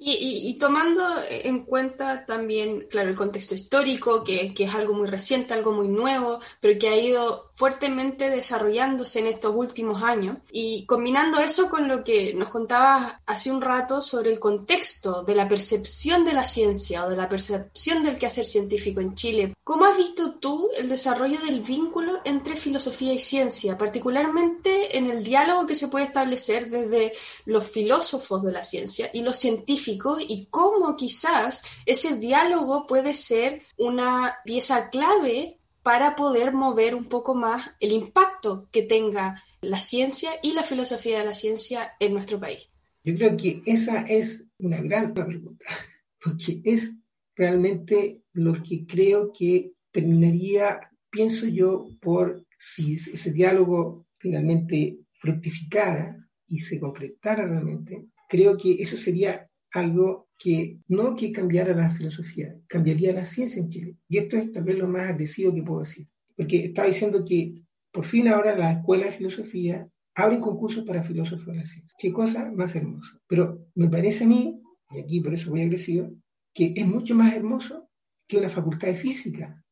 [0.00, 5.54] Y, tomando en cuenta también, claro, el contexto histórico, que, que, es algo muy reciente,
[5.54, 11.40] algo muy nuevo, pero que ha ido fuertemente desarrollándose en estos últimos años, y combinando
[11.40, 16.24] eso con lo que nos contabas hace un rato sobre el contexto de la percepción
[16.24, 20.34] de la ciencia o de la percepción del quehacer científico en Chile, ¿cómo has visto
[20.34, 25.88] tú el desarrollo del vínculo entre filosofía y ciencia, particularmente en el diálogo que se
[25.88, 27.12] puede establecer desde
[27.44, 29.88] los filósofos de la ciencia y los científicos?
[30.28, 37.34] y cómo quizás ese diálogo puede ser una pieza clave para poder mover un poco
[37.34, 42.38] más el impacto que tenga la ciencia y la filosofía de la ciencia en nuestro
[42.38, 42.68] país.
[43.04, 45.64] Yo creo que esa es una gran pregunta,
[46.22, 46.92] porque es
[47.34, 56.58] realmente lo que creo que terminaría, pienso yo, por si ese diálogo finalmente fructificara y
[56.58, 63.12] se concretara realmente, creo que eso sería algo que no que cambiara la filosofía, cambiaría
[63.12, 63.96] la ciencia en Chile.
[64.08, 66.08] Y esto es tal vez lo más agresivo que puedo decir.
[66.36, 71.46] Porque estaba diciendo que por fin ahora la escuela de filosofía abren concursos para filósofos
[71.46, 71.96] de la ciencia.
[71.98, 73.20] Qué cosa más hermosa.
[73.26, 76.10] Pero me parece a mí, y aquí por eso voy agresivo,
[76.54, 77.88] que es mucho más hermoso
[78.26, 79.64] que una facultad de física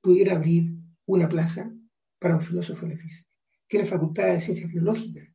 [0.00, 0.72] pudiera abrir
[1.06, 1.74] una plaza
[2.18, 3.30] para un filósofo de la física.
[3.68, 5.34] Que una facultad de ciencias biológicas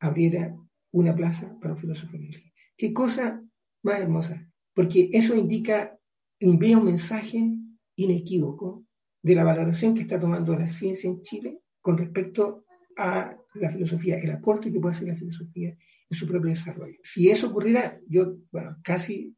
[0.00, 0.54] abriera
[0.92, 2.49] una plaza para un filósofo de la física.
[2.80, 3.44] Qué cosa
[3.82, 5.98] más hermosa, porque eso indica,
[6.38, 7.46] envía un mensaje
[7.94, 8.86] inequívoco
[9.22, 12.64] de la valoración que está tomando la ciencia en Chile con respecto
[12.96, 15.76] a la filosofía, el aporte que puede hacer la filosofía
[16.08, 16.96] en su propio desarrollo.
[17.02, 19.36] Si eso ocurriera, yo, bueno, casi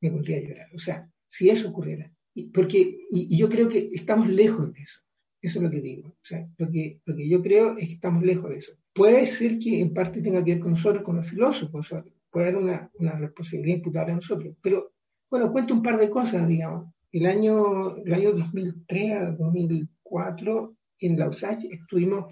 [0.00, 0.66] me pondría a llorar.
[0.74, 2.12] O sea, si eso ocurriera,
[2.52, 4.98] porque y, yo creo que estamos lejos de eso.
[5.40, 6.08] Eso es lo que digo.
[6.08, 8.72] O sea, lo que, lo que yo creo es que estamos lejos de eso.
[8.92, 11.86] Puede ser que en parte tenga que ver con nosotros, con los filósofos
[12.30, 14.54] puede haber una, una responsabilidad imputable a nosotros.
[14.62, 14.92] Pero,
[15.30, 16.92] bueno, cuento un par de cosas, digamos.
[17.12, 22.26] El año, el año 2003 a 2004, en la USACH, estuvimos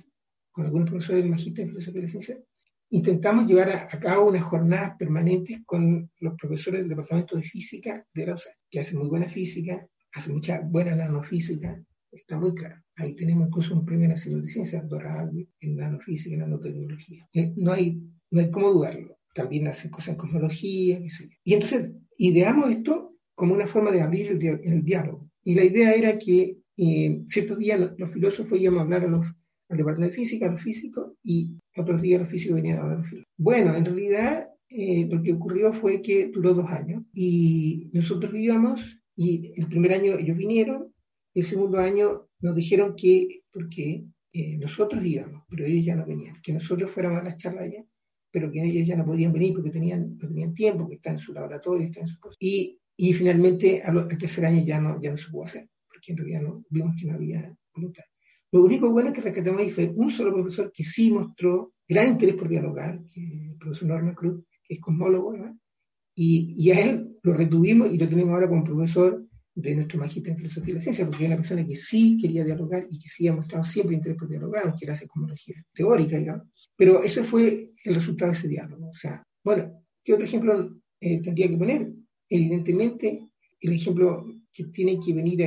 [0.53, 2.39] con algunos profesores del Magíster de Filosofía de Ciencia,
[2.91, 8.27] intentamos llevar a, cabo unas jornadas permanentes con los profesores del Departamento de Física de
[8.27, 12.77] la USACH, que hacen muy buena física, hacen mucha buena nanofísica, está muy claro.
[12.97, 15.29] Ahí tenemos incluso un premio nacional de ciencias, Dora
[15.61, 17.29] en nanofísica y nanotecnología.
[17.33, 21.93] Eh, no, hay, no hay cómo dudarlo también hacen cosas en cosmología, sé Y entonces
[22.17, 25.31] ideamos esto como una forma de abrir el, diálogo.
[25.45, 29.25] Y la idea era que eh, ciertos días los, filósofos íbamos a hablar a los,
[29.69, 32.97] al departamento de física, a los físicos, y otros días los físicos venían a hablar
[32.97, 33.33] a los filósofos.
[33.37, 39.01] Bueno, en realidad eh, lo que ocurrió fue que duró dos años y nosotros íbamos
[39.17, 40.93] y el primer año ellos vinieron,
[41.35, 46.43] el segundo año nos dijeron que, porque eh, nosotros íbamos, pero ellos ya no venían,
[46.43, 47.85] que nosotros fuéramos a las charlas allá
[48.31, 51.21] pero que ellos ya no podían venir porque tenían, no tenían tiempo, que están en
[51.21, 52.37] su laboratorio, están en sus cosas.
[52.41, 56.19] Y, y finalmente al, tercer año ya no, ya no se pudo hacer, porque en
[56.19, 58.05] realidad no, vimos que no había voluntad.
[58.51, 62.35] Lo único bueno que rescatamos ahí fue un solo profesor que sí mostró gran interés
[62.35, 65.35] por dialogar, que es el profesor Norma Cruz, que es cosmólogo,
[66.15, 69.25] y, y, a él lo retuvimos y lo tenemos ahora como profesor
[69.61, 72.45] de nuestro magíster en filosofía de la ciencia, porque era una persona que sí quería
[72.45, 76.47] dialogar y que sí ha mostrado siempre interés por dialogar, aunque era cosmología teórica, digamos.
[76.77, 78.89] Pero eso fue el resultado de ese diálogo.
[78.89, 81.93] O sea, bueno, ¿qué otro ejemplo eh, tendría que poner?
[82.29, 83.29] Evidentemente,
[83.61, 85.43] el ejemplo que tiene que venir,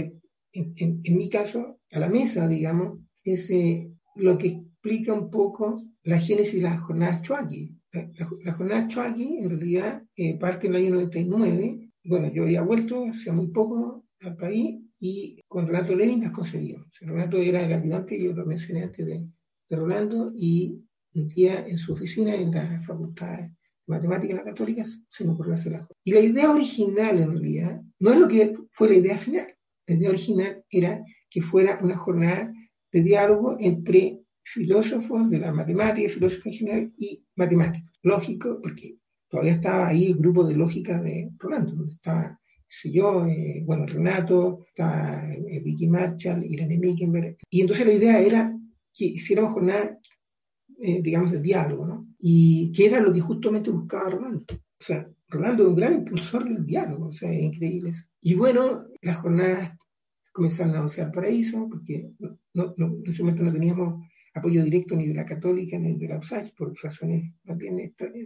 [0.51, 5.81] en, en, mi caso, a la mesa, digamos, es eh, lo que explica un poco
[6.03, 7.77] la génesis de las jornadas Chuaki.
[7.93, 8.09] La,
[8.43, 13.05] la, jornada Chuaki, en realidad, eh, parte en el año 99 bueno, yo había vuelto
[13.05, 16.87] hace muy poco al país y con Renato Lenin las conseguimos.
[16.99, 19.27] Renato era el ayudante, yo lo mencioné antes de,
[19.69, 20.83] Rolando, y
[21.13, 23.51] un día en su oficina en la Facultad de
[23.87, 28.13] Matemáticas la Católica se me ocurrió hacer la Y la idea original, en realidad, no
[28.13, 29.47] es lo que fue la idea final.
[29.87, 32.53] La idea original era que fuera una jornada
[32.91, 37.91] de diálogo entre filósofos de la matemática, filósofos en general y matemáticos.
[38.03, 38.97] Lógico, porque
[39.31, 43.85] todavía estaba ahí el grupo de lógica de Rolando, donde estaba, sé yo, eh, bueno,
[43.85, 47.37] Renato, estaba eh, Vicky Marshall, Irene Mickenberg.
[47.49, 48.59] Y entonces la idea era
[48.93, 49.97] que hiciéramos jornada,
[50.79, 52.07] eh, digamos, de diálogo, ¿no?
[52.19, 54.45] Y que era lo que justamente buscaba Rolando.
[54.49, 58.09] O sea, Rolando es un gran impulsor del diálogo, o sea, increíbles.
[58.19, 59.71] Y bueno, las jornadas
[60.33, 65.07] comenzaron a anunciar paraíso, porque no, no, en ese momento no teníamos apoyo directo ni
[65.07, 67.77] de la católica ni de la USACH por razones, también,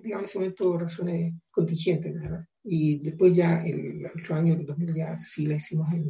[0.03, 2.45] digamos, en ese momento razones contingentes, ¿verdad?
[2.63, 6.07] Y después ya, el, otro año, el 2000, ya sí la hicimos en,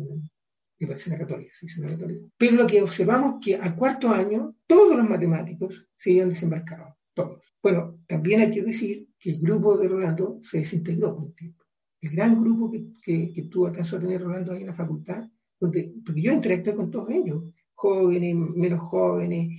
[0.79, 2.27] en la católica, la católica.
[2.37, 7.41] Pero lo que observamos que al cuarto año todos los matemáticos se habían desembarcado, todos.
[7.61, 11.63] Bueno, también hay que decir que el grupo de Rolando se desintegró con el tiempo.
[12.01, 15.23] El gran grupo que, que, que tuvo alcanzó a tener Rolando ahí en la facultad,
[15.57, 19.49] porque, porque yo interactué con todos ellos, jóvenes, menos jóvenes,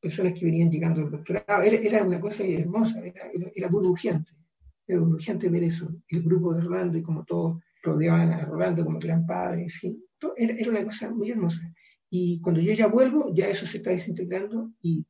[0.00, 1.62] personas que venían llegando al doctorado.
[1.62, 3.22] Era, una cosa hermosa, era,
[3.54, 4.32] era, burbujeante.
[4.86, 5.94] Era burbujeante ver eso.
[6.08, 10.04] El grupo de Rolando y como todos rodeaban a Rolando como gran padre, en fin.
[10.36, 11.60] era, era, una cosa muy hermosa.
[12.12, 15.06] Y cuando yo ya vuelvo, ya eso se está desintegrando y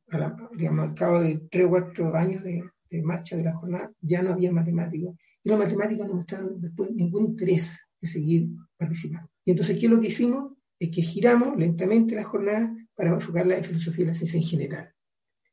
[0.55, 2.63] digamos, al cabo de tres o cuatro años de,
[3.03, 5.15] marcha de la jornada ya no había matemáticos.
[5.43, 9.27] Y los matemáticos no mostraron después ningún interés en seguir participando.
[9.43, 10.53] Y entonces, ¿qué es lo que hicimos?
[10.77, 14.93] Es que giramos lentamente la jornada para enfocarla en filosofía de la ciencia en general.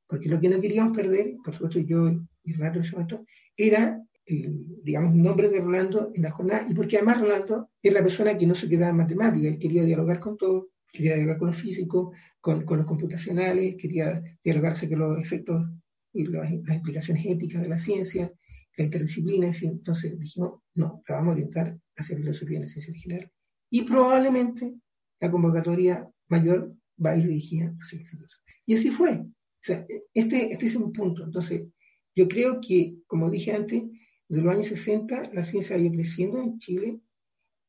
[0.07, 2.11] Porque lo que no queríamos perder, por supuesto yo
[2.45, 3.25] y Renato momento,
[3.57, 8.03] era el, digamos, nombre de Rolando en la jornada, y porque además Rolando era la
[8.03, 11.49] persona que no se quedaba en matemáticas, él quería dialogar con todo, quería dialogar con
[11.49, 15.69] los físicos, con, con los computacionales, quería dialogarse con los efectos
[16.13, 18.33] y las, las, implicaciones éticas de la ciencia,
[18.77, 19.71] la interdisciplina, en fin.
[19.71, 23.33] Entonces dijimos, no, la vamos a orientar hacia filosofía de la ciencia en general.
[23.71, 24.75] Y probablemente
[25.21, 26.75] la convocatoria mayor
[27.05, 28.43] va a ir dirigida hacia el filósofo.
[28.67, 29.13] Y así fue.
[29.13, 29.85] O sea,
[30.15, 31.25] este, este es un punto.
[31.25, 31.67] Entonces,
[32.15, 33.83] yo creo que, como dije antes,
[34.29, 37.01] de los años 60 la ciencia ha ido creciendo en Chile,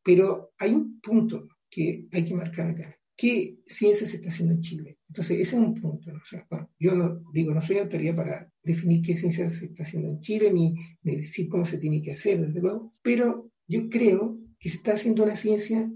[0.03, 2.95] pero hay un punto que hay que marcar acá.
[3.15, 4.97] ¿Qué ciencia se está haciendo en Chile?
[5.09, 6.11] Entonces, ese es un punto.
[6.11, 6.47] O sea,
[6.79, 10.53] yo no digo, no soy autoridad para definir qué ciencia se está haciendo en Chile,
[10.53, 14.77] ni, ni decir cómo se tiene que hacer, desde luego, pero yo creo que se
[14.77, 15.91] está haciendo una ciencia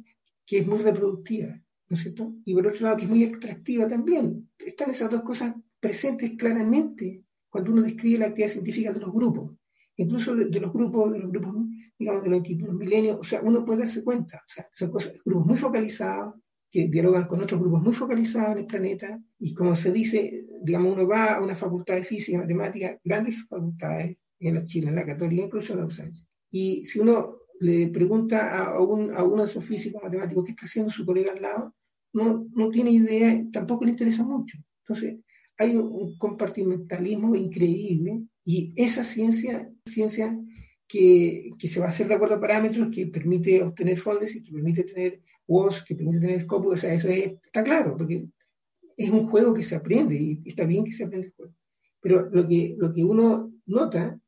[0.45, 1.62] que es muy reproductiva,
[1.93, 2.33] ¿no es cierto?
[2.43, 4.49] Y por otro lado, que es muy extractiva también.
[4.57, 9.51] Están esas dos cosas presentes claramente cuando uno describe la actividad científica de los grupos,
[9.95, 11.55] incluso de, los grupos, de los grupos,
[11.99, 14.89] digamos, de los, los milenios, o sea, uno puede darse cuenta, o sea, son
[15.23, 16.33] grupos muy focalizados,
[16.71, 20.93] que dialogan con otros grupos muy focalizados en el planeta, y como se dice, digamos,
[20.93, 25.05] uno va a una facultad de física, matemática, grandes facultades, en la China, en la
[25.05, 26.15] Católica, incluso en la USAID.
[26.49, 30.65] Y si uno le pregunta a, un, a uno de esos físicos matemáticos qué está
[30.65, 31.75] haciendo su colega al lado,
[32.13, 34.57] no, no tiene idea, tampoco le interesa mucho.
[34.81, 35.17] Entonces,
[35.57, 40.39] hay un, compartimentalismo increíble y esa ciencia, ciencia
[40.87, 44.43] que, que, se va a hacer de acuerdo a parámetros, que permite obtener fondos y
[44.43, 48.27] que permite tener WOS, que permite tener Scopus, o sea, eso está claro, porque
[48.97, 51.53] es un juego que se aprende y está bien que se aprende el juego.
[52.01, 54.19] Pero lo que, lo que uno nota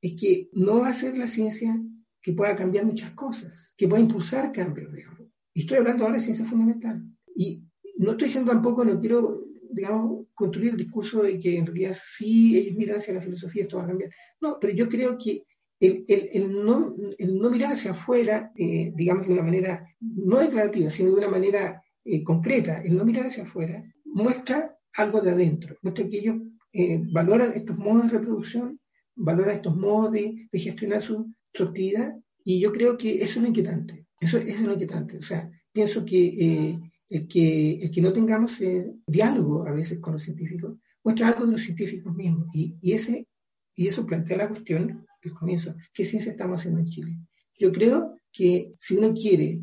[0.00, 1.80] es que no va a ser la ciencia
[2.22, 5.28] que pueda cambiar muchas cosas, que pueda impulsar cambios, digamos.
[5.52, 7.04] Y estoy hablando ahora de ciencia fundamental.
[7.34, 7.62] Y
[7.96, 12.56] no estoy diciendo tampoco, no quiero, digamos, construir el discurso de que en realidad sí
[12.56, 14.10] ellos miran hacia la filosofía, esto va a cambiar.
[14.40, 15.44] No, pero yo creo que
[15.80, 20.38] el, el, el, no, el no, mirar hacia afuera, eh, digamos de una manera no
[20.38, 25.30] declarativa, sino de una manera eh, concreta, el no mirar hacia afuera, muestra algo de
[25.30, 26.36] adentro, muestra que ellos
[26.72, 28.80] eh, valoran estos modos de reproducción,
[29.16, 32.14] valoran estos modos de, de gestionar su, su actividad
[32.44, 34.06] y yo creo que eso es lo inquietante.
[34.20, 35.18] Eso, es lo inquietante.
[35.18, 36.78] O sea, pienso que, eh,
[37.08, 41.46] el, que el que no tengamos eh, diálogo a veces con los científicos muestra algo
[41.46, 42.48] de los científicos mismos.
[42.54, 43.28] Y, y, ese,
[43.76, 45.74] y eso plantea la cuestión del comienzo.
[45.92, 47.18] ¿Qué ciencia estamos haciendo en Chile?
[47.58, 49.60] Yo creo que si uno quiere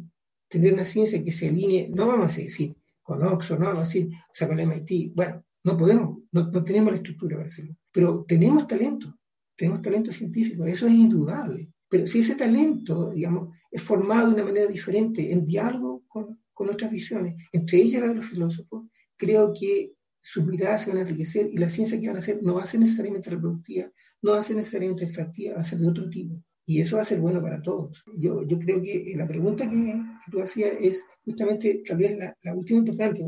[0.48, 3.86] tener una ciencia que se alinee, no vamos a decir con Oxford, no vamos a
[3.86, 7.76] decir, o sea, con MIT, bueno, no podemos, no, no tenemos la estructura para hacerlo,
[7.92, 9.18] pero tenemos talento,
[9.56, 11.72] tenemos talento científico, eso es indudable.
[11.90, 16.92] Pero si ese talento, digamos, es formado de una manera diferente, en diálogo con, con
[16.92, 18.88] visiones, entre ellas la de los filósofos,
[19.18, 22.42] creo que sus miradas se van a enriquecer y la ciencia que van a hacer
[22.44, 23.92] no va a ser necesariamente reproductiva,
[24.22, 26.42] no va a ser necesariamente extractiva, va a ser de otro tipo.
[26.66, 28.04] Y eso va a ser bueno para todos.
[28.18, 30.00] Yo, yo creo que la pregunta que,
[30.32, 33.24] tú hacías es justamente tal la, la última importante,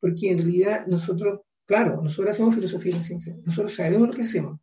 [0.00, 4.22] porque en realidad nosotros, claro, nosotros hacemos filosofía de la ciencia, nosotros sabemos lo que
[4.22, 4.58] hacemos,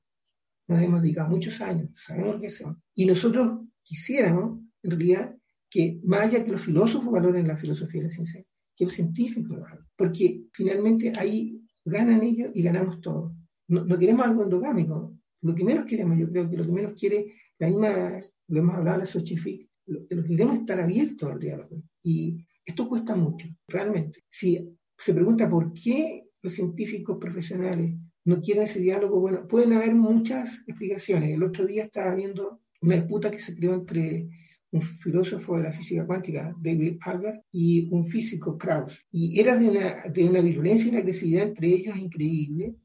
[0.68, 5.36] nos hemos dedicado muchos años, sabemos lo que hacemos, y nosotros quisiéramos, en realidad,
[5.74, 8.44] que más allá que los filósofos valoren la filosofía de la ciencia,
[8.78, 13.34] que los científicos lo hagan, porque finalmente ahí ganan ellos y ganamos todos.
[13.68, 17.34] No, queremos algo endogámico, lo que menos queremos, yo creo que lo que menos quiere,
[17.58, 18.20] la misma,
[18.50, 21.82] lo hemos hablado en la Sochific, lo, que queremos es estar abiertos al diálogo.
[22.04, 24.24] Y esto cuesta mucho, realmente.
[24.30, 27.96] Si se pregunta por qué los científicos profesionales
[28.26, 31.32] no quieren ese diálogo, bueno, pueden haber muchas explicaciones.
[31.32, 34.30] El otro día estaba viendo una disputa que se creó entre
[34.74, 39.00] un filósofo de la física cuántica, David Albert, y un físico, Krauss.
[39.12, 42.76] Y era de una, de una virulencia y una agresividad entre ellos increíble.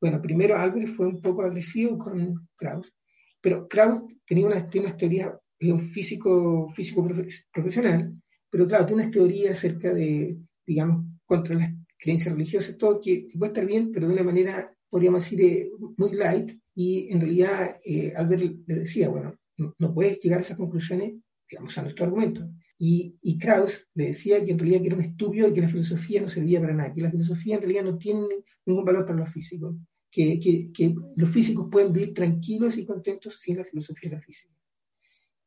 [0.00, 2.92] Bueno, primero Albert fue un poco agresivo con Krauss,
[3.40, 7.08] pero Krauss tenía unas, unas teorías, es un físico, físico
[7.50, 8.14] profesional,
[8.50, 13.52] pero claro, tiene unas teorías acerca de, digamos, contra las creencias religiosas, todo que, puede
[13.52, 18.12] estar bien, pero de una manera, podríamos decir, eh, muy light, y en realidad eh,
[18.14, 21.14] Albert le decía, bueno, no puedes llegar a esas conclusiones
[21.50, 22.48] digamos, a nuestro argumento.
[22.78, 25.68] Y, y, Krauss le decía que en realidad que era un estúpido y que la
[25.68, 28.26] filosofía no servía para nada, que la filosofía en realidad no tiene
[28.66, 29.74] ningún valor para los físicos,
[30.10, 34.22] que, que, que los físicos pueden vivir tranquilos y contentos sin la filosofía de la
[34.22, 34.54] física.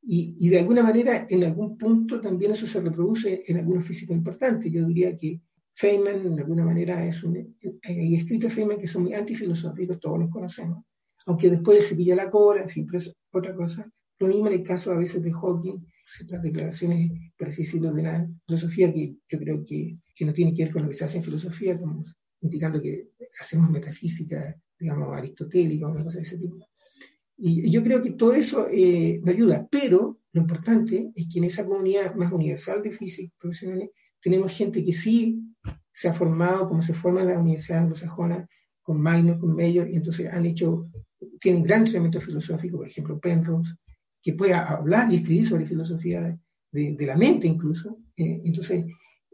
[0.04, 4.16] Y, y, de alguna manera, en algún punto también eso se reproduce en algunos físicos
[4.16, 4.72] importantes.
[4.72, 5.42] Yo diría que
[5.76, 7.56] Feynman, de alguna manera, es un.
[7.84, 10.84] Hay escritos Feynman que son muy antifilosóficos, todos los conocemos,
[11.28, 13.90] aunque después se pilla la cola, en fin, pero es otra cosa.
[14.22, 18.04] Lo mismo en el caso a veces de Hawking, ciertas declaraciones, por así decirlo, de
[18.04, 21.06] la filosofía que yo creo que, que, no tiene que ver con lo que se
[21.06, 22.06] hace en filosofía, como
[22.42, 23.10] indicando que
[23.40, 26.58] hacemos metafísica, digamos, aristotélica o una cosa de ese tipo.
[27.38, 31.66] Y yo creo que todo eso eh, ayuda, pero lo importante es que en esa
[31.66, 35.42] comunidad más universal de físicos profesionales tenemos gente que sí
[35.92, 38.48] se ha formado como se forma en la universidad anglosajona,
[38.84, 40.88] con minor, con mayor, y entonces han hecho,
[41.40, 43.74] tienen gran entrenamiento filosófico, por ejemplo, Penrose,
[44.22, 46.40] que pueda hablar y escribir sobre filosofía
[46.72, 47.98] de, de, la mente incluso.
[48.16, 48.86] Eh, entonces,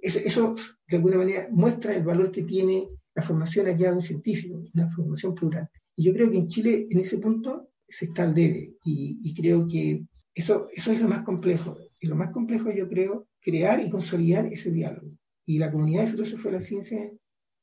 [0.01, 0.55] eso, eso,
[0.87, 4.89] de alguna manera muestra el valor que tiene la formación allá de un científico, una
[4.89, 5.69] formación plural.
[5.95, 8.75] Y yo creo que en Chile, en ese punto, se está al debe.
[8.83, 11.77] Y, y creo que eso, eso es lo más complejo.
[11.99, 15.17] Y lo más complejo, yo creo, crear y consolidar ese diálogo.
[15.45, 17.11] Y la comunidad de filósofos de la ciencia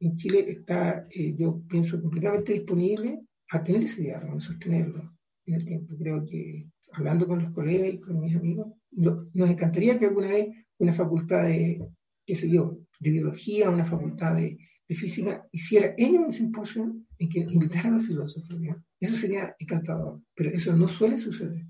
[0.01, 3.21] en Chile está, eh, yo pienso, completamente disponible
[3.51, 5.17] a tener ese diálogo, a sostenerlo
[5.47, 5.95] en el tiempo.
[5.97, 10.49] Creo que hablando con los colegas y con mis amigos, nos encantaría que alguna vez
[10.79, 11.87] una facultad de,
[12.27, 17.41] qué sé yo, de biología, una facultad de, física, hiciera ella un simposio en que
[17.41, 18.61] invitara a los filósofos.
[19.01, 21.67] Eso sería encantador, pero eso no suele suceder.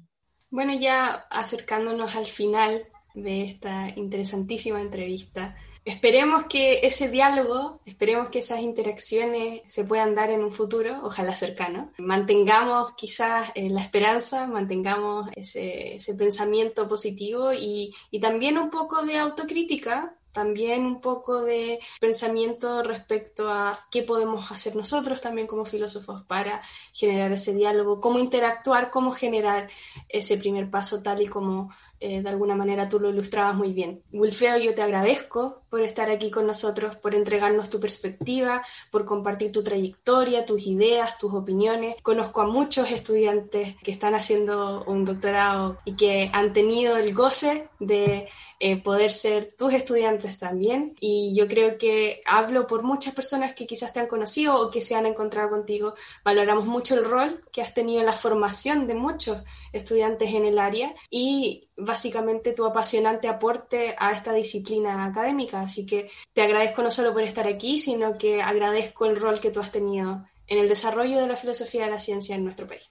[0.51, 5.55] Bueno, ya acercándonos al final de esta interesantísima entrevista,
[5.85, 11.35] Esperemos que ese diálogo, esperemos que esas interacciones se puedan dar en un futuro, ojalá
[11.35, 11.91] cercano.
[11.99, 19.19] Mantengamos quizás eh, la esperanza, mantengamos ese, pensamiento positivo y, y también un poco de
[19.19, 26.25] autocrítica también un poco de pensamiento respecto a qué podemos hacer nosotros también como filósofos
[26.25, 26.61] para
[26.93, 29.71] generar ese diálogo, cómo interactuar, cómo generar
[30.09, 34.03] ese primer paso tal y como eh, de alguna manera tú lo ilustrabas muy bien.
[34.12, 39.51] Wilfredo, yo te agradezco por estar aquí con nosotros, por entregarnos tu perspectiva, por compartir
[39.51, 41.97] tu trayectoria, tus ideas, tus opiniones.
[42.03, 47.68] Conozco a muchos estudiantes que están haciendo un doctorado y que han tenido el goce
[47.80, 48.28] de
[48.61, 50.95] eh, poder ser tus estudiantes también.
[51.01, 54.80] Y yo creo que hablo por muchas personas que quizás te han conocido o que
[54.80, 55.95] se han encontrado contigo.
[56.24, 59.42] Valoramos mucho el rol que has tenido en la formación de muchos
[59.72, 65.61] estudiantes en el área y básicamente tu apasionante aporte a esta disciplina académica.
[65.61, 69.51] Así que te agradezco no solo por estar aquí, sino que agradezco el rol que
[69.51, 72.91] tú has tenido en el desarrollo de la filosofía de la ciencia en nuestro país.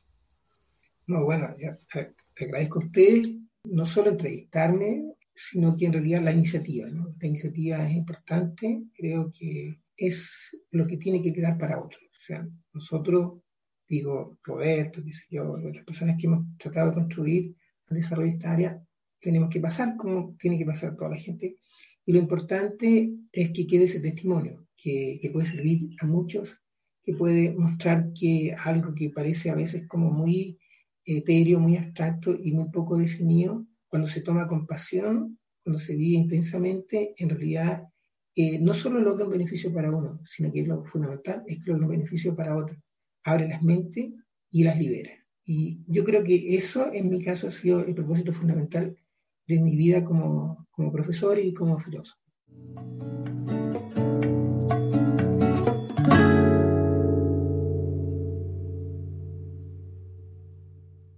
[1.07, 3.23] No, bueno, te eh, agradezco a usted
[3.65, 7.09] no solo entrevistarme, sino que en realidad la iniciativa, ¿no?
[7.19, 12.01] La iniciativa es importante, creo que es lo que tiene que quedar para otros.
[12.03, 13.39] O sea, nosotros,
[13.87, 17.55] digo, Roberto, qué sé yo, otras personas que hemos tratado de construir
[17.93, 18.83] el desarrollo de esta área,
[19.19, 21.57] tenemos que pasar como tiene que pasar toda la gente.
[22.05, 26.57] Y lo importante es que quede ese testimonio, que, que puede servir a muchos,
[27.03, 30.59] que puede mostrar que algo que parece a veces como muy
[31.05, 36.17] etéreo, muy abstracto y muy poco definido, cuando se toma con pasión, cuando se vive
[36.17, 37.87] intensamente, en realidad
[38.35, 41.85] eh, no solo logra un beneficio para uno, sino que lo fundamental, es que logra
[41.85, 42.75] un beneficio para otro.
[43.23, 44.11] Abre las mentes
[44.49, 45.22] y las libera.
[45.45, 48.95] Y yo creo que eso, en mi caso, ha sido el propósito fundamental
[49.47, 52.19] de mi vida como, como profesor y como filósofo.